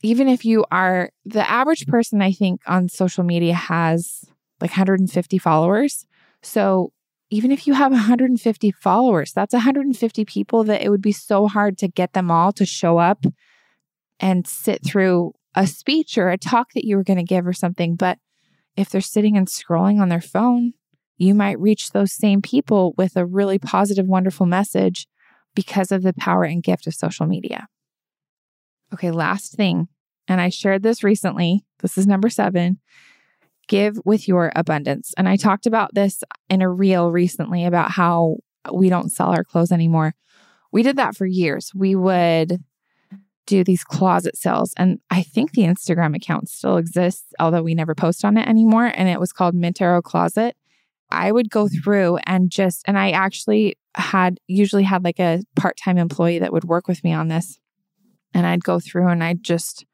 even 0.02 0.28
if 0.28 0.44
you 0.44 0.64
are 0.70 1.10
the 1.24 1.48
average 1.48 1.86
person, 1.86 2.22
I 2.22 2.32
think 2.32 2.62
on 2.66 2.88
social 2.88 3.24
media 3.24 3.54
has 3.54 4.24
like 4.60 4.70
150 4.70 5.38
followers. 5.38 6.06
So 6.42 6.92
even 7.30 7.52
if 7.52 7.66
you 7.66 7.74
have 7.74 7.92
150 7.92 8.70
followers, 8.72 9.32
that's 9.32 9.52
150 9.52 10.24
people 10.24 10.64
that 10.64 10.82
it 10.82 10.90
would 10.90 11.02
be 11.02 11.12
so 11.12 11.46
hard 11.46 11.78
to 11.78 11.88
get 11.88 12.12
them 12.12 12.30
all 12.30 12.52
to 12.52 12.66
show 12.66 12.98
up 12.98 13.24
and 14.18 14.46
sit 14.46 14.84
through 14.84 15.32
a 15.54 15.66
speech 15.66 16.18
or 16.18 16.30
a 16.30 16.38
talk 16.38 16.72
that 16.74 16.84
you 16.84 16.96
were 16.96 17.04
going 17.04 17.18
to 17.18 17.24
give 17.24 17.46
or 17.46 17.52
something. 17.52 17.94
But 17.94 18.18
if 18.76 18.90
they're 18.90 19.00
sitting 19.00 19.36
and 19.36 19.46
scrolling 19.46 20.00
on 20.00 20.08
their 20.08 20.20
phone, 20.20 20.74
you 21.18 21.34
might 21.34 21.60
reach 21.60 21.90
those 21.90 22.12
same 22.12 22.40
people 22.40 22.94
with 22.96 23.16
a 23.16 23.26
really 23.26 23.58
positive, 23.58 24.06
wonderful 24.06 24.46
message 24.46 25.06
because 25.54 25.92
of 25.92 26.02
the 26.02 26.14
power 26.14 26.44
and 26.44 26.62
gift 26.62 26.86
of 26.86 26.94
social 26.94 27.26
media. 27.26 27.68
Okay, 28.92 29.10
last 29.10 29.54
thing, 29.54 29.88
and 30.28 30.40
I 30.40 30.48
shared 30.48 30.82
this 30.82 31.04
recently. 31.04 31.64
This 31.80 31.96
is 31.96 32.06
number 32.06 32.28
seven 32.28 32.80
give 33.70 34.00
with 34.04 34.26
your 34.26 34.50
abundance. 34.56 35.14
And 35.16 35.28
I 35.28 35.36
talked 35.36 35.64
about 35.64 35.94
this 35.94 36.24
in 36.50 36.60
a 36.60 36.68
reel 36.68 37.12
recently 37.12 37.64
about 37.64 37.92
how 37.92 38.38
we 38.70 38.90
don't 38.90 39.10
sell 39.10 39.30
our 39.30 39.44
clothes 39.44 39.70
anymore. 39.70 40.12
We 40.72 40.82
did 40.82 40.96
that 40.96 41.14
for 41.14 41.24
years. 41.24 41.70
We 41.72 41.94
would 41.94 42.64
do 43.46 43.62
these 43.62 43.84
closet 43.84 44.36
sales. 44.36 44.74
And 44.76 44.98
I 45.08 45.22
think 45.22 45.52
the 45.52 45.62
Instagram 45.62 46.16
account 46.16 46.48
still 46.48 46.78
exists, 46.78 47.32
although 47.38 47.62
we 47.62 47.76
never 47.76 47.94
post 47.94 48.24
on 48.24 48.36
it 48.36 48.48
anymore. 48.48 48.92
And 48.94 49.08
it 49.08 49.20
was 49.20 49.32
called 49.32 49.54
Mint 49.54 49.80
Arrow 49.80 50.02
Closet. 50.02 50.56
I 51.12 51.30
would 51.30 51.48
go 51.48 51.68
through 51.68 52.18
and 52.26 52.50
just, 52.50 52.82
and 52.86 52.98
I 52.98 53.12
actually 53.12 53.76
had 53.94 54.38
usually 54.48 54.84
had 54.84 55.04
like 55.04 55.20
a 55.20 55.42
part 55.54 55.76
time 55.76 55.96
employee 55.96 56.40
that 56.40 56.52
would 56.52 56.64
work 56.64 56.88
with 56.88 57.04
me 57.04 57.12
on 57.12 57.28
this 57.28 57.58
and 58.34 58.46
I'd 58.46 58.64
go 58.64 58.80
through 58.80 59.08
and 59.08 59.22
I'd 59.22 59.42
just 59.42 59.84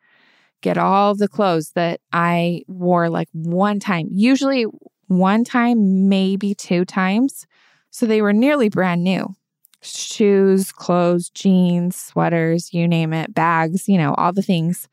get 0.62 0.78
all 0.78 1.14
the 1.14 1.28
clothes 1.28 1.72
that 1.74 2.00
I 2.12 2.62
wore 2.66 3.08
like 3.08 3.28
one 3.32 3.78
time, 3.78 4.08
usually 4.10 4.66
one 5.06 5.44
time, 5.44 6.08
maybe 6.08 6.54
two 6.54 6.84
times. 6.84 7.46
So 7.90 8.06
they 8.06 8.22
were 8.22 8.32
nearly 8.32 8.68
brand 8.68 9.04
new 9.04 9.34
shoes, 9.82 10.72
clothes, 10.72 11.30
jeans, 11.30 11.96
sweaters, 11.96 12.72
you 12.74 12.88
name 12.88 13.12
it, 13.12 13.32
bags, 13.34 13.88
you 13.88 13.98
know, 13.98 14.14
all 14.14 14.32
the 14.32 14.42
things. 14.42 14.88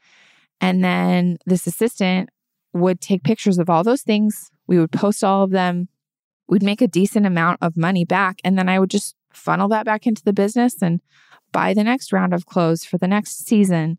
And 0.62 0.84
then 0.84 1.38
this 1.46 1.68
assistant 1.68 2.30
would 2.74 3.02
take 3.02 3.24
pictures 3.24 3.58
of 3.58 3.70
all 3.70 3.84
those 3.84 4.02
things. 4.02 4.52
We 4.68 4.80
would 4.80 4.92
post 4.92 5.24
all 5.24 5.44
of 5.44 5.52
them. 5.52 5.90
We'd 6.48 6.64
make 6.64 6.82
a 6.82 6.88
decent 6.88 7.26
amount 7.26 7.60
of 7.62 7.78
money 7.78 8.06
back. 8.06 8.40
And 8.44 8.58
then 8.58 8.70
I 8.70 8.80
would 8.80 8.90
just 8.90 9.16
funnel 9.34 9.68
that 9.70 9.86
back 9.86 10.06
into 10.06 10.24
the 10.24 10.34
business 10.34 10.82
and 10.82 11.02
buy 11.54 11.74
the 11.74 11.84
next 11.84 12.12
round 12.12 12.34
of 12.34 12.46
clothes 12.46 12.84
for 12.84 12.98
the 12.98 13.08
next 13.08 13.48
season. 13.48 13.98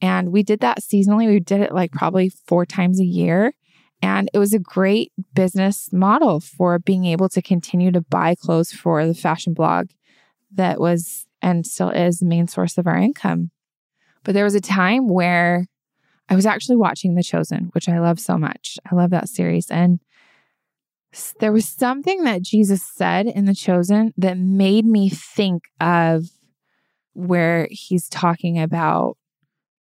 And 0.00 0.32
we 0.32 0.42
did 0.42 0.60
that 0.60 0.80
seasonally. 0.80 1.28
We 1.28 1.38
did 1.38 1.60
it 1.60 1.72
like 1.72 1.92
probably 1.92 2.28
four 2.28 2.66
times 2.66 3.00
a 3.00 3.04
year. 3.04 3.54
And 4.02 4.28
it 4.34 4.38
was 4.38 4.52
a 4.52 4.58
great 4.58 5.12
business 5.34 5.90
model 5.92 6.40
for 6.40 6.78
being 6.78 7.06
able 7.06 7.28
to 7.30 7.40
continue 7.40 7.92
to 7.92 8.00
buy 8.00 8.34
clothes 8.34 8.72
for 8.72 9.06
the 9.06 9.14
fashion 9.14 9.54
blog 9.54 9.90
that 10.52 10.80
was 10.80 11.26
and 11.40 11.66
still 11.66 11.90
is 11.90 12.18
the 12.18 12.26
main 12.26 12.48
source 12.48 12.76
of 12.76 12.86
our 12.86 12.96
income. 12.96 13.50
But 14.24 14.34
there 14.34 14.44
was 14.44 14.54
a 14.54 14.60
time 14.60 15.08
where 15.08 15.66
I 16.28 16.34
was 16.34 16.46
actually 16.46 16.76
watching 16.76 17.14
The 17.14 17.22
Chosen, 17.22 17.70
which 17.72 17.88
I 17.88 18.00
love 18.00 18.18
so 18.18 18.36
much. 18.36 18.78
I 18.90 18.94
love 18.94 19.10
that 19.10 19.28
series. 19.28 19.70
And 19.70 20.00
there 21.38 21.52
was 21.52 21.68
something 21.68 22.24
that 22.24 22.42
Jesus 22.42 22.82
said 22.82 23.26
in 23.26 23.44
The 23.44 23.54
Chosen 23.54 24.12
that 24.16 24.36
made 24.36 24.84
me 24.84 25.08
think 25.08 25.62
of 25.80 26.24
where 27.16 27.66
he's 27.70 28.10
talking 28.10 28.60
about, 28.60 29.16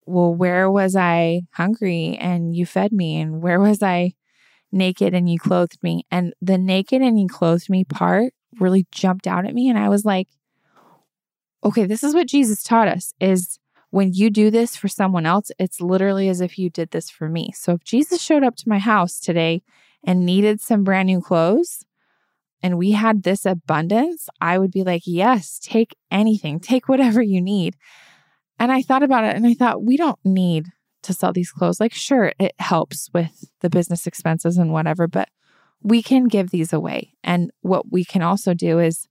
well, 0.04 0.34
where 0.34 0.68
was 0.68 0.96
I 0.96 1.42
hungry 1.52 2.18
and 2.20 2.54
you 2.56 2.66
fed 2.66 2.92
me? 2.92 3.20
And 3.20 3.40
where 3.40 3.60
was 3.60 3.84
I 3.84 4.14
naked 4.72 5.14
and 5.14 5.30
you 5.30 5.38
clothed 5.38 5.78
me? 5.80 6.04
And 6.10 6.34
the 6.42 6.58
naked 6.58 7.02
and 7.02 7.20
you 7.20 7.28
clothed 7.28 7.70
me 7.70 7.84
part 7.84 8.34
really 8.58 8.84
jumped 8.90 9.28
out 9.28 9.46
at 9.46 9.54
me. 9.54 9.68
And 9.68 9.78
I 9.78 9.88
was 9.88 10.04
like, 10.04 10.26
okay, 11.62 11.86
this 11.86 12.02
is 12.02 12.14
what 12.14 12.26
Jesus 12.26 12.64
taught 12.64 12.88
us 12.88 13.14
is 13.20 13.60
when 13.90 14.12
you 14.12 14.28
do 14.28 14.50
this 14.50 14.74
for 14.74 14.88
someone 14.88 15.24
else, 15.24 15.52
it's 15.56 15.80
literally 15.80 16.28
as 16.28 16.40
if 16.40 16.58
you 16.58 16.68
did 16.68 16.90
this 16.90 17.10
for 17.10 17.28
me. 17.28 17.52
So 17.54 17.74
if 17.74 17.84
Jesus 17.84 18.20
showed 18.20 18.42
up 18.42 18.56
to 18.56 18.68
my 18.68 18.80
house 18.80 19.20
today 19.20 19.62
and 20.04 20.26
needed 20.26 20.60
some 20.60 20.82
brand 20.82 21.06
new 21.06 21.20
clothes, 21.20 21.84
and 22.62 22.78
we 22.78 22.92
had 22.92 23.22
this 23.22 23.46
abundance, 23.46 24.28
I 24.40 24.58
would 24.58 24.70
be 24.70 24.82
like, 24.82 25.02
yes, 25.06 25.58
take 25.58 25.96
anything, 26.10 26.60
take 26.60 26.88
whatever 26.88 27.22
you 27.22 27.40
need. 27.40 27.76
And 28.58 28.70
I 28.70 28.82
thought 28.82 29.02
about 29.02 29.24
it 29.24 29.36
and 29.36 29.46
I 29.46 29.54
thought, 29.54 29.82
we 29.82 29.96
don't 29.96 30.18
need 30.24 30.66
to 31.02 31.14
sell 31.14 31.32
these 31.32 31.50
clothes. 31.50 31.80
Like, 31.80 31.94
sure, 31.94 32.32
it 32.38 32.52
helps 32.58 33.08
with 33.14 33.50
the 33.60 33.70
business 33.70 34.06
expenses 34.06 34.58
and 34.58 34.72
whatever, 34.72 35.08
but 35.08 35.28
we 35.82 36.02
can 36.02 36.28
give 36.28 36.50
these 36.50 36.72
away. 36.72 37.14
And 37.24 37.50
what 37.62 37.90
we 37.90 38.04
can 38.04 38.22
also 38.22 38.52
do 38.52 38.78
is 38.78 39.08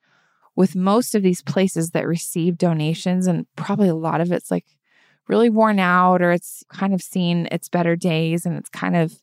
with 0.55 0.75
most 0.75 1.15
of 1.15 1.23
these 1.23 1.41
places 1.41 1.91
that 1.91 2.07
receive 2.07 2.57
donations, 2.57 3.27
and 3.27 3.47
probably 3.55 3.87
a 3.87 3.95
lot 3.95 4.21
of 4.21 4.31
it's 4.31 4.51
like 4.51 4.65
really 5.27 5.49
worn 5.49 5.79
out 5.79 6.21
or 6.21 6.31
it's 6.31 6.63
kind 6.73 6.93
of 6.93 7.01
seen 7.01 7.47
its 7.51 7.69
better 7.69 7.95
days 7.95 8.45
and 8.45 8.57
it's 8.57 8.69
kind 8.69 8.95
of 8.95 9.13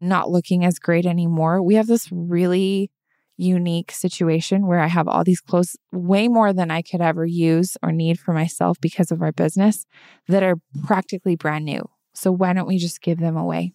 not 0.00 0.30
looking 0.30 0.64
as 0.64 0.78
great 0.78 1.06
anymore. 1.06 1.62
We 1.62 1.74
have 1.74 1.86
this 1.86 2.08
really 2.10 2.90
unique 3.36 3.90
situation 3.90 4.66
where 4.66 4.80
I 4.80 4.86
have 4.86 5.08
all 5.08 5.24
these 5.24 5.40
clothes, 5.40 5.76
way 5.92 6.28
more 6.28 6.52
than 6.52 6.70
I 6.70 6.82
could 6.82 7.00
ever 7.00 7.26
use 7.26 7.76
or 7.82 7.92
need 7.92 8.18
for 8.18 8.32
myself 8.32 8.80
because 8.80 9.10
of 9.10 9.22
our 9.22 9.32
business, 9.32 9.86
that 10.28 10.42
are 10.42 10.56
practically 10.84 11.36
brand 11.36 11.64
new. 11.64 11.88
So 12.14 12.30
why 12.30 12.52
don't 12.52 12.68
we 12.68 12.78
just 12.78 13.02
give 13.02 13.18
them 13.18 13.36
away? 13.36 13.72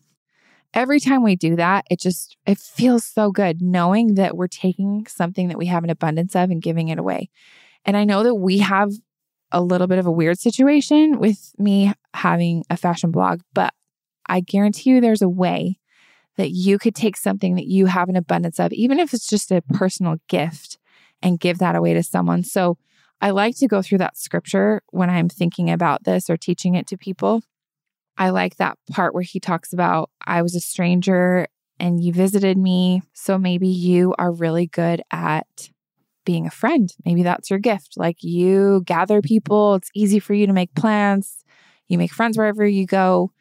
Every 0.73 0.99
time 0.99 1.23
we 1.23 1.35
do 1.35 1.55
that, 1.55 1.85
it 1.89 1.99
just 1.99 2.37
it 2.45 2.59
feels 2.59 3.03
so 3.03 3.31
good 3.31 3.61
knowing 3.61 4.15
that 4.15 4.37
we're 4.37 4.47
taking 4.47 5.05
something 5.07 5.47
that 5.47 5.57
we 5.57 5.65
have 5.65 5.83
an 5.83 5.89
abundance 5.89 6.35
of 6.35 6.51
and 6.51 6.61
giving 6.61 6.89
it 6.89 6.99
away. 6.99 7.29
And 7.85 7.97
I 7.97 8.03
know 8.03 8.23
that 8.23 8.35
we 8.35 8.59
have 8.59 8.91
a 9.51 9.61
little 9.61 9.87
bit 9.87 9.97
of 9.97 10.05
a 10.05 10.11
weird 10.11 10.39
situation 10.39 11.19
with 11.19 11.53
me 11.57 11.91
having 12.13 12.63
a 12.69 12.77
fashion 12.77 13.09
blog, 13.09 13.41
but 13.53 13.73
I 14.27 14.41
guarantee 14.41 14.91
you 14.91 15.01
there's 15.01 15.23
a 15.23 15.29
way 15.29 15.79
that 16.39 16.51
you 16.51 16.79
could 16.79 16.95
take 16.95 17.17
something 17.17 17.55
that 17.55 17.67
you 17.67 17.85
have 17.85 18.09
an 18.09 18.15
abundance 18.15 18.59
of, 18.59 18.71
even 18.71 18.99
if 18.99 19.13
it's 19.13 19.27
just 19.27 19.51
a 19.51 19.61
personal 19.61 20.15
gift, 20.27 20.77
and 21.21 21.39
give 21.39 21.57
that 21.59 21.75
away 21.75 21.93
to 21.93 22.01
someone. 22.01 22.43
So 22.43 22.77
I 23.21 23.31
like 23.31 23.57
to 23.57 23.67
go 23.67 23.81
through 23.81 23.97
that 23.97 24.17
scripture 24.17 24.81
when 24.91 25.09
I'm 25.09 25.27
thinking 25.27 25.69
about 25.69 26.05
this 26.05 26.29
or 26.29 26.37
teaching 26.37 26.75
it 26.75 26.87
to 26.87 26.97
people. 26.97 27.41
I 28.17 28.29
like 28.29 28.55
that 28.55 28.77
part 28.89 29.13
where 29.13 29.23
he 29.23 29.39
talks 29.39 29.73
about, 29.73 30.09
I 30.25 30.41
was 30.41 30.55
a 30.55 30.59
stranger 30.59 31.47
and 31.79 32.03
you 32.03 32.13
visited 32.13 32.57
me. 32.57 33.01
So 33.13 33.37
maybe 33.37 33.67
you 33.67 34.13
are 34.17 34.31
really 34.31 34.67
good 34.67 35.01
at 35.11 35.69
being 36.25 36.45
a 36.45 36.51
friend. 36.51 36.93
Maybe 37.05 37.23
that's 37.23 37.49
your 37.49 37.59
gift. 37.59 37.93
Like 37.97 38.23
you 38.23 38.83
gather 38.85 39.21
people, 39.21 39.75
it's 39.75 39.89
easy 39.93 40.19
for 40.19 40.33
you 40.33 40.47
to 40.47 40.53
make 40.53 40.73
plans, 40.75 41.43
you 41.87 41.97
make 41.97 42.11
friends 42.13 42.37
wherever 42.37 42.65
you 42.65 42.85
go. 42.85 43.31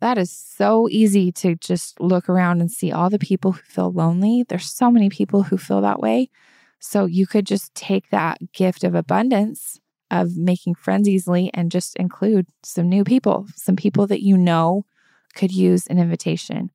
That 0.00 0.18
is 0.18 0.30
so 0.30 0.88
easy 0.88 1.32
to 1.32 1.56
just 1.56 2.00
look 2.00 2.28
around 2.28 2.60
and 2.60 2.70
see 2.70 2.92
all 2.92 3.10
the 3.10 3.18
people 3.18 3.52
who 3.52 3.62
feel 3.62 3.92
lonely. 3.92 4.44
There's 4.48 4.70
so 4.70 4.90
many 4.90 5.08
people 5.08 5.42
who 5.44 5.58
feel 5.58 5.80
that 5.80 6.00
way. 6.00 6.30
So 6.78 7.06
you 7.06 7.26
could 7.26 7.46
just 7.46 7.74
take 7.74 8.10
that 8.10 8.38
gift 8.52 8.84
of 8.84 8.94
abundance 8.94 9.80
of 10.10 10.36
making 10.36 10.76
friends 10.76 11.08
easily 11.08 11.50
and 11.52 11.70
just 11.70 11.96
include 11.96 12.46
some 12.62 12.88
new 12.88 13.04
people, 13.04 13.46
some 13.56 13.76
people 13.76 14.06
that 14.06 14.22
you 14.22 14.36
know 14.36 14.84
could 15.34 15.52
use 15.52 15.86
an 15.88 15.98
invitation 15.98 16.70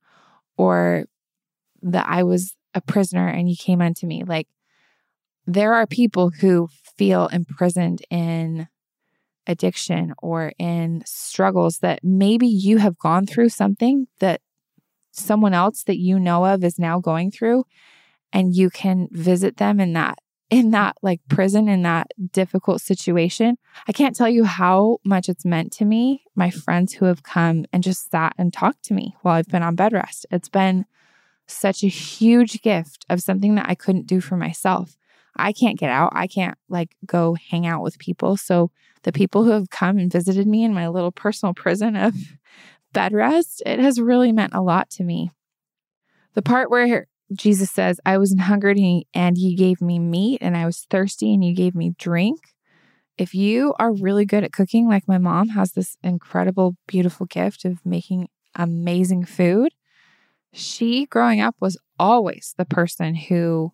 or 0.58 1.06
that 1.82 2.06
I 2.08 2.24
was 2.24 2.56
a 2.74 2.82
prisoner 2.82 3.28
and 3.28 3.50
you 3.50 3.56
came 3.56 3.82
unto 3.82 4.06
me. 4.06 4.24
Like 4.24 4.48
there 5.48 5.74
are 5.74 5.88
people 5.88 6.30
who 6.30 6.70
feel 6.98 7.28
imprisoned 7.28 8.02
in 8.10 8.68
addiction 9.48 10.14
or 10.20 10.54
in 10.58 11.04
struggles 11.06 11.80
that 11.80 12.00
maybe 12.04 12.48
you 12.48 12.78
have 12.78 12.98
gone 12.98 13.26
through 13.26 13.50
something 13.50 14.08
that 14.20 14.42
someone 15.12 15.54
else 15.54 15.84
that 15.84 16.00
you 16.00 16.20
know 16.20 16.46
of 16.46 16.64
is 16.64 16.80
now 16.80 17.00
going 17.00 17.32
through 17.32 17.66
and 18.32 18.56
you 18.56 18.70
can 18.70 19.08
visit 19.12 19.58
them 19.58 19.80
in 19.80 19.94
that 19.94 20.18
in 20.50 20.70
that 20.72 20.96
like 21.02 21.20
prison 21.30 21.68
in 21.68 21.82
that 21.82 22.12
difficult 22.32 22.80
situation. 22.80 23.58
I 23.88 23.92
can't 23.92 24.16
tell 24.16 24.30
you 24.30 24.44
how 24.44 24.98
much 25.04 25.28
it's 25.28 25.46
meant 25.46 25.72
to 25.74 25.86
me 25.86 26.24
my 26.36 26.52
friends 26.52 26.94
who 26.94 27.06
have 27.06 27.24
come 27.24 27.66
and 27.74 27.82
just 27.82 28.12
sat 28.12 28.36
and 28.38 28.54
talked 28.54 28.84
to 28.86 28.94
me 28.94 29.16
while 29.22 29.36
i've 29.36 29.48
been 29.48 29.64
on 29.64 29.76
bed 29.76 29.94
rest. 29.94 30.26
It's 30.32 30.50
been 30.50 30.86
such 31.48 31.84
a 31.84 31.88
huge 31.88 32.62
gift 32.62 33.06
of 33.10 33.22
something 33.22 33.56
that 33.56 33.68
i 33.68 33.76
couldn't 33.76 34.08
do 34.08 34.22
for 34.22 34.38
myself. 34.38 34.96
I 35.36 35.52
can't 35.52 35.80
get 35.80 35.90
out. 35.90 36.12
I 36.14 36.28
can't 36.28 36.58
like 36.70 36.96
go 37.06 37.36
hang 37.50 37.66
out 37.66 37.82
with 37.82 37.98
people. 37.98 38.38
So 38.38 38.72
the 39.04 39.12
people 39.12 39.44
who 39.44 39.52
have 39.52 39.70
come 39.70 39.98
and 39.98 40.12
visited 40.12 40.48
me 40.48 40.64
in 40.64 40.74
my 40.74 40.88
little 40.88 41.12
personal 41.12 41.54
prison 41.54 41.96
of 41.96 42.16
bed 42.94 43.14
rest, 43.14 43.62
it 43.66 43.80
has 43.80 44.00
really 44.00 44.32
meant 44.32 44.54
a 44.54 44.62
lot 44.62 44.90
to 44.92 45.04
me. 45.04 45.32
The 46.34 46.42
part 46.42 46.70
where 46.70 47.08
Jesus 47.34 47.72
says, 47.72 48.00
I 48.06 48.18
was 48.18 48.36
hungry 48.40 49.08
and 49.14 49.38
you 49.38 49.58
gave 49.58 49.82
me 49.82 50.00
meat, 50.00 50.40
and 50.42 50.56
I 50.56 50.66
was 50.66 50.86
thirsty 50.90 51.34
and 51.34 51.44
you 51.44 51.56
gave 51.56 51.76
me 51.76 51.94
drink. 51.98 52.40
If 53.18 53.34
you 53.34 53.76
are 53.78 53.94
really 53.94 54.26
good 54.26 54.44
at 54.44 54.52
cooking, 54.52 54.88
like 54.88 55.08
my 55.08 55.18
mom 55.20 55.50
has 55.50 55.74
this 55.74 55.98
incredible, 56.04 56.76
beautiful 56.88 57.26
gift 57.26 57.66
of 57.66 57.86
making 57.86 58.28
amazing 58.56 59.26
food, 59.26 59.72
she 60.52 61.06
growing 61.06 61.42
up 61.42 61.56
was 61.60 61.78
always 62.00 62.54
the 62.58 62.66
person 62.66 63.16
who 63.16 63.74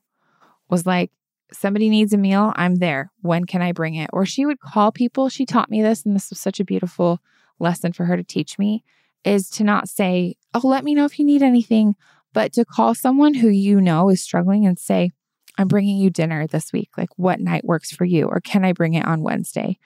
was 0.69 0.85
like, 0.85 1.11
somebody 1.51 1.89
needs 1.89 2.13
a 2.13 2.17
meal, 2.17 2.53
I'm 2.55 2.75
there. 2.75 3.11
When 3.21 3.45
can 3.45 3.61
I 3.61 3.71
bring 3.71 3.95
it? 3.95 4.09
Or 4.13 4.25
she 4.25 4.45
would 4.45 4.59
call 4.59 4.91
people. 4.91 5.29
She 5.29 5.45
taught 5.45 5.69
me 5.69 5.81
this, 5.81 6.05
and 6.05 6.15
this 6.15 6.29
was 6.29 6.39
such 6.39 6.59
a 6.59 6.65
beautiful 6.65 7.19
lesson 7.59 7.93
for 7.93 8.05
her 8.05 8.15
to 8.15 8.23
teach 8.23 8.57
me 8.57 8.83
is 9.25 9.49
to 9.49 9.63
not 9.63 9.89
say, 9.89 10.35
Oh, 10.53 10.61
let 10.63 10.83
me 10.83 10.95
know 10.95 11.05
if 11.05 11.19
you 11.19 11.25
need 11.25 11.43
anything, 11.43 11.95
but 12.33 12.53
to 12.53 12.65
call 12.65 12.95
someone 12.95 13.33
who 13.33 13.49
you 13.49 13.81
know 13.81 14.09
is 14.09 14.23
struggling 14.23 14.65
and 14.65 14.79
say, 14.79 15.11
I'm 15.57 15.67
bringing 15.67 15.97
you 15.97 16.09
dinner 16.09 16.47
this 16.47 16.71
week. 16.71 16.89
Like, 16.97 17.09
what 17.17 17.41
night 17.41 17.65
works 17.65 17.91
for 17.91 18.05
you? 18.05 18.27
Or 18.27 18.39
can 18.39 18.63
I 18.63 18.71
bring 18.71 18.93
it 18.93 19.05
on 19.05 19.23
Wednesday? 19.23 19.77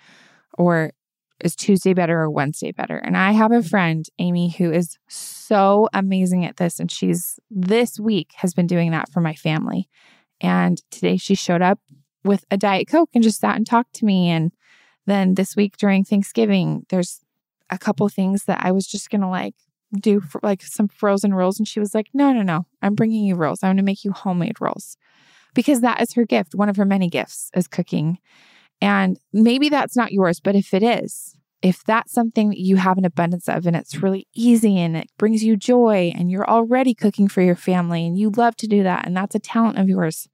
Or 0.56 0.92
is 1.44 1.56
Tuesday 1.56 1.94
better 1.94 2.20
or 2.20 2.30
Wednesday 2.30 2.72
better? 2.72 2.98
And 2.98 3.18
I 3.18 3.32
have 3.32 3.52
a 3.52 3.64
friend, 3.64 4.06
Amy, 4.20 4.52
who 4.52 4.72
is 4.72 4.98
so 5.08 5.90
amazing 5.94 6.46
at 6.46 6.58
this. 6.58 6.80
And 6.80 6.92
she's 6.92 7.40
this 7.50 8.00
week 8.00 8.34
has 8.36 8.54
been 8.54 8.68
doing 8.68 8.92
that 8.92 9.12
for 9.12 9.20
my 9.20 9.34
family. 9.34 9.90
And 10.42 10.82
today 10.92 11.18
she 11.18 11.36
showed 11.36 11.62
up 11.62 11.80
with 12.24 12.46
a 12.52 12.58
Diet 12.58 12.88
Coke 12.88 13.10
and 13.14 13.24
just 13.24 13.40
sat 13.40 13.56
and 13.56 13.66
talked 13.66 13.94
to 13.96 14.06
me. 14.06 14.30
And 14.30 14.52
then 15.06 15.36
this 15.36 15.56
week 15.56 15.78
during 15.78 16.04
Thanksgiving, 16.04 16.86
there's 16.90 17.22
a 17.70 17.78
couple 17.78 18.08
things 18.10 18.46
that 18.46 18.60
I 18.64 18.72
was 18.72 18.88
just 18.88 19.10
going 19.10 19.22
to 19.22 19.28
like 19.28 19.56
do 19.94 20.20
for 20.20 20.40
like 20.44 20.62
some 20.62 20.88
frozen 20.88 21.34
rolls. 21.34 21.60
And 21.60 21.68
she 21.68 21.80
was 21.80 21.94
like, 21.94 22.08
no, 22.14 22.32
no, 22.34 22.42
no, 22.42 22.66
I'm 22.82 22.96
bringing 22.96 23.26
you 23.26 23.36
rolls. 23.36 23.64
I'm 23.64 23.70
going 23.70 23.78
to 23.78 23.84
make 23.84 24.04
you 24.04 24.12
homemade 24.12 24.60
rolls 24.60 24.98
because 25.54 25.82
that 25.82 26.02
is 26.02 26.14
her 26.14 26.26
gift. 26.26 26.56
One 26.56 26.70
of 26.70 26.78
her 26.78 26.86
many 26.86 27.10
gifts 27.10 27.52
is 27.56 27.68
cooking. 27.68 28.20
And 28.82 29.18
maybe 29.32 29.70
that's 29.70 29.96
not 29.96 30.12
yours, 30.12 30.40
but 30.40 30.56
if 30.56 30.74
it 30.74 30.84
is, 30.84 31.38
if 31.64 31.82
that's 31.86 32.12
something 32.12 32.50
that 32.50 32.60
you 32.60 32.76
have 32.76 32.98
an 32.98 33.06
abundance 33.06 33.48
of 33.48 33.66
and 33.66 33.76
it's 33.76 34.04
really 34.04 34.28
easy 34.36 34.78
and 34.78 34.98
it 34.98 35.10
brings 35.18 35.44
you 35.44 35.56
joy 35.56 36.12
and 36.14 36.30
you're 36.30 36.48
already 36.48 36.94
cooking 36.94 37.30
for 37.30 37.42
your 37.42 37.56
family 37.56 38.06
and 38.06 38.20
you 38.20 38.30
love 38.30 38.56
to 38.58 38.68
do 38.68 38.84
that 38.84 39.08
and 39.08 39.16
that's 39.16 39.34
a 39.34 39.40
talent 39.40 39.80
of 39.80 39.88
yours, 39.88 40.28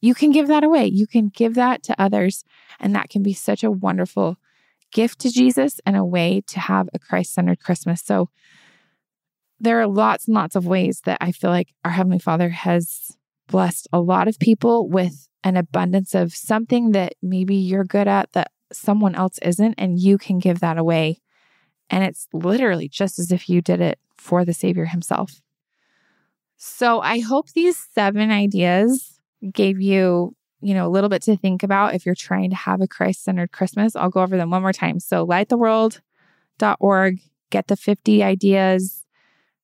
you 0.00 0.14
can 0.14 0.30
give 0.30 0.46
that 0.48 0.62
away. 0.62 0.86
You 0.86 1.06
can 1.06 1.30
give 1.30 1.54
that 1.54 1.82
to 1.84 2.00
others. 2.00 2.44
And 2.78 2.94
that 2.94 3.08
can 3.08 3.22
be 3.22 3.32
such 3.32 3.64
a 3.64 3.70
wonderful 3.70 4.36
gift 4.92 5.18
to 5.20 5.30
Jesus 5.30 5.80
and 5.84 5.96
a 5.96 6.04
way 6.04 6.42
to 6.48 6.60
have 6.60 6.88
a 6.92 6.98
Christ 6.98 7.34
centered 7.34 7.60
Christmas. 7.60 8.02
So 8.02 8.28
there 9.58 9.80
are 9.80 9.88
lots 9.88 10.26
and 10.26 10.34
lots 10.34 10.54
of 10.54 10.66
ways 10.66 11.00
that 11.04 11.18
I 11.20 11.32
feel 11.32 11.50
like 11.50 11.74
our 11.84 11.90
Heavenly 11.90 12.20
Father 12.20 12.50
has 12.50 13.16
blessed 13.48 13.88
a 13.92 14.00
lot 14.00 14.28
of 14.28 14.38
people 14.38 14.88
with 14.88 15.28
an 15.42 15.56
abundance 15.56 16.14
of 16.14 16.34
something 16.34 16.92
that 16.92 17.14
maybe 17.22 17.56
you're 17.56 17.84
good 17.84 18.06
at 18.06 18.32
that 18.32 18.52
someone 18.72 19.14
else 19.14 19.38
isn't, 19.42 19.74
and 19.78 19.98
you 19.98 20.18
can 20.18 20.38
give 20.38 20.60
that 20.60 20.78
away. 20.78 21.20
And 21.90 22.04
it's 22.04 22.28
literally 22.32 22.88
just 22.88 23.18
as 23.18 23.32
if 23.32 23.48
you 23.48 23.62
did 23.62 23.80
it 23.80 23.98
for 24.16 24.44
the 24.44 24.52
Savior 24.52 24.84
Himself. 24.86 25.40
So 26.56 27.00
I 27.00 27.20
hope 27.20 27.50
these 27.50 27.78
seven 27.92 28.30
ideas 28.30 29.20
gave 29.52 29.80
you, 29.80 30.34
you 30.60 30.74
know, 30.74 30.86
a 30.86 30.90
little 30.90 31.08
bit 31.08 31.22
to 31.22 31.36
think 31.36 31.62
about 31.62 31.94
if 31.94 32.04
you're 32.04 32.16
trying 32.16 32.50
to 32.50 32.56
have 32.56 32.80
a 32.80 32.88
Christ 32.88 33.22
centered 33.24 33.52
Christmas. 33.52 33.94
I'll 33.94 34.10
go 34.10 34.22
over 34.22 34.36
them 34.36 34.50
one 34.50 34.62
more 34.62 34.72
time. 34.72 34.98
So, 34.98 35.24
lighttheworld.org, 35.26 37.20
get 37.50 37.68
the 37.68 37.76
50 37.76 38.22
ideas, 38.24 39.06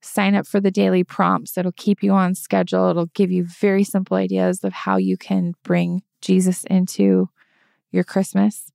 sign 0.00 0.36
up 0.36 0.46
for 0.46 0.60
the 0.60 0.70
daily 0.70 1.02
prompts. 1.02 1.58
It'll 1.58 1.72
keep 1.72 2.02
you 2.02 2.12
on 2.12 2.36
schedule. 2.36 2.90
It'll 2.90 3.06
give 3.06 3.32
you 3.32 3.44
very 3.44 3.82
simple 3.82 4.16
ideas 4.16 4.62
of 4.62 4.72
how 4.72 4.96
you 4.96 5.16
can 5.16 5.54
bring 5.64 6.02
Jesus 6.20 6.62
into 6.64 7.28
your 7.90 8.04
Christmas. 8.04 8.70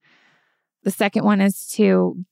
The 0.90 0.96
second 0.96 1.24
one 1.24 1.40
is 1.40 1.68
to 1.74 2.26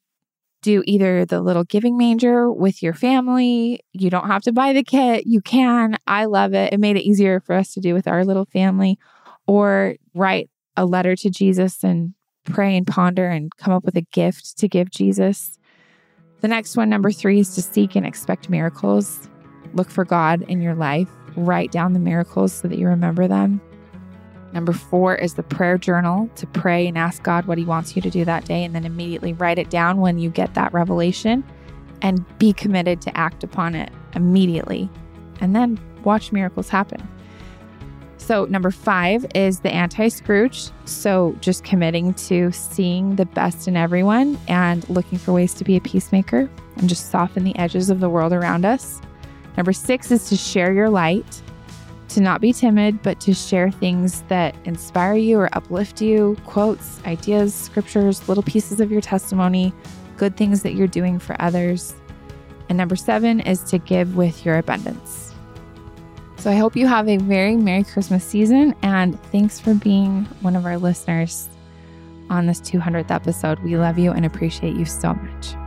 do 0.64 0.82
either 0.88 1.26
the 1.26 1.42
little 1.42 1.64
giving 1.64 1.96
manger 1.96 2.52
with 2.52 2.82
your 2.82 2.96
family. 2.96 3.82
You 3.94 4.10
don't 4.10 4.26
have 4.26 4.42
to 4.46 4.52
buy 4.52 4.74
the 4.74 4.82
kit. 4.82 5.28
You 5.28 5.42
can. 5.42 5.96
I 6.08 6.26
love 6.26 6.56
it. 6.56 6.74
It 6.74 6.80
made 6.80 6.96
it 6.96 7.04
easier 7.04 7.40
for 7.40 7.54
us 7.54 7.72
to 7.76 7.80
do 7.80 7.94
with 7.94 8.08
our 8.08 8.26
little 8.26 8.46
family. 8.46 8.98
Or 9.46 9.94
write 10.16 10.50
a 10.76 10.88
letter 10.88 11.16
to 11.18 11.30
Jesus 11.30 11.84
and 11.84 12.16
pray 12.46 12.76
and 12.76 12.88
ponder 12.88 13.30
and 13.30 13.56
come 13.58 13.76
up 13.76 13.86
with 13.86 13.96
a 13.96 14.02
gift 14.02 14.58
to 14.58 14.68
give 14.68 14.90
Jesus. 14.90 15.60
The 16.42 16.48
next 16.48 16.76
one, 16.76 16.90
number 16.90 17.12
three, 17.12 17.42
is 17.42 17.54
to 17.54 17.62
seek 17.62 17.96
and 17.96 18.08
expect 18.08 18.50
miracles. 18.50 19.30
Look 19.76 19.92
for 19.92 20.04
God 20.04 20.42
in 20.48 20.62
your 20.62 20.74
life. 20.74 21.12
Write 21.36 21.72
down 21.72 21.94
the 21.94 22.00
miracles 22.00 22.54
so 22.54 22.68
that 22.70 22.80
you 22.80 22.88
remember 22.88 23.28
them. 23.28 23.62
Number 24.54 24.74
four 24.74 25.16
is 25.16 25.34
the 25.34 25.44
prayer 25.44 25.78
journal 25.78 26.30
to 26.36 26.48
pray 26.48 26.88
and 26.88 26.98
ask 26.98 27.22
God 27.24 27.46
what 27.46 27.58
He 27.58 27.66
wants 27.66 27.96
you 27.96 28.02
to 28.02 28.10
do 28.10 28.26
that 28.26 28.46
day, 28.46 28.64
and 28.64 28.74
then 28.74 28.86
immediately 28.86 29.34
write 29.34 29.60
it 29.60 29.70
down 29.70 29.98
when 30.00 30.18
you 30.18 30.30
get 30.30 30.54
that 30.54 30.74
revelation 30.74 31.44
and 32.02 32.26
be 32.38 32.54
committed 32.54 33.02
to 33.02 33.18
act 33.18 33.44
upon 33.44 33.76
it 33.76 33.92
immediately. 34.16 34.90
And 35.42 35.56
then 35.56 35.80
watch 36.04 36.32
miracles 36.32 36.70
happen. 36.70 37.08
So, 38.18 38.46
number 38.46 38.72
five 38.72 39.26
is 39.36 39.62
the 39.62 39.72
anti 39.72 40.10
Scrooge. 40.10 40.70
So, 40.86 41.36
just 41.40 41.64
committing 41.64 42.14
to 42.16 42.52
seeing 42.52 43.16
the 43.16 43.26
best 43.26 43.68
in 43.68 43.78
everyone 43.78 44.38
and 44.48 44.88
looking 44.90 45.18
for 45.18 45.32
ways 45.32 45.54
to 45.56 45.64
be 45.64 45.78
a 45.78 45.82
peacemaker 45.82 46.50
and 46.78 46.90
just 46.90 47.10
soften 47.10 47.44
the 47.44 47.58
edges 47.58 47.90
of 47.90 48.00
the 48.00 48.10
world 48.10 48.34
around 48.34 48.66
us. 48.66 49.02
Number 49.56 49.72
six 49.72 50.12
is 50.12 50.28
to 50.30 50.36
share 50.36 50.74
your 50.74 50.90
light, 50.90 51.42
to 52.10 52.22
not 52.22 52.42
be 52.42 52.54
timid, 52.54 53.02
but 53.02 53.20
to 53.22 53.34
share 53.34 53.70
things 53.70 54.22
that 54.24 54.56
inspire 54.66 55.16
you 55.16 55.40
or 55.40 55.50
uplift 55.54 56.02
you 56.02 56.38
quotes, 56.46 57.04
ideas, 57.06 57.54
scriptures, 57.54 58.28
little 58.28 58.44
pieces 58.44 58.80
of 58.80 58.92
your 58.92 59.02
testimony, 59.02 59.74
good 60.16 60.38
things 60.38 60.64
that 60.64 60.74
you're 60.74 60.88
doing 60.88 61.20
for 61.20 61.36
others. 61.42 61.96
And 62.70 62.78
number 62.78 62.96
seven 62.96 63.40
is 63.42 63.64
to 63.66 63.78
give 63.78 64.16
with 64.16 64.46
your 64.46 64.58
abundance. 64.58 65.34
So 66.38 66.52
I 66.52 66.56
hope 66.56 66.76
you 66.76 66.88
have 66.88 67.10
a 67.10 67.18
very 67.18 67.56
Merry 67.56 67.84
Christmas 67.84 68.24
season 68.24 68.76
and 68.82 69.22
thanks 69.26 69.60
for 69.60 69.74
being 69.74 70.26
one 70.42 70.56
of 70.56 70.66
our 70.66 70.78
listeners 70.78 71.50
on 72.30 72.46
this 72.46 72.62
200th 72.62 73.12
episode. 73.12 73.60
We 73.60 73.78
love 73.78 73.98
you 73.98 74.12
and 74.12 74.26
appreciate 74.26 74.76
you 74.76 74.86
so 74.86 75.14
much. 75.14 75.67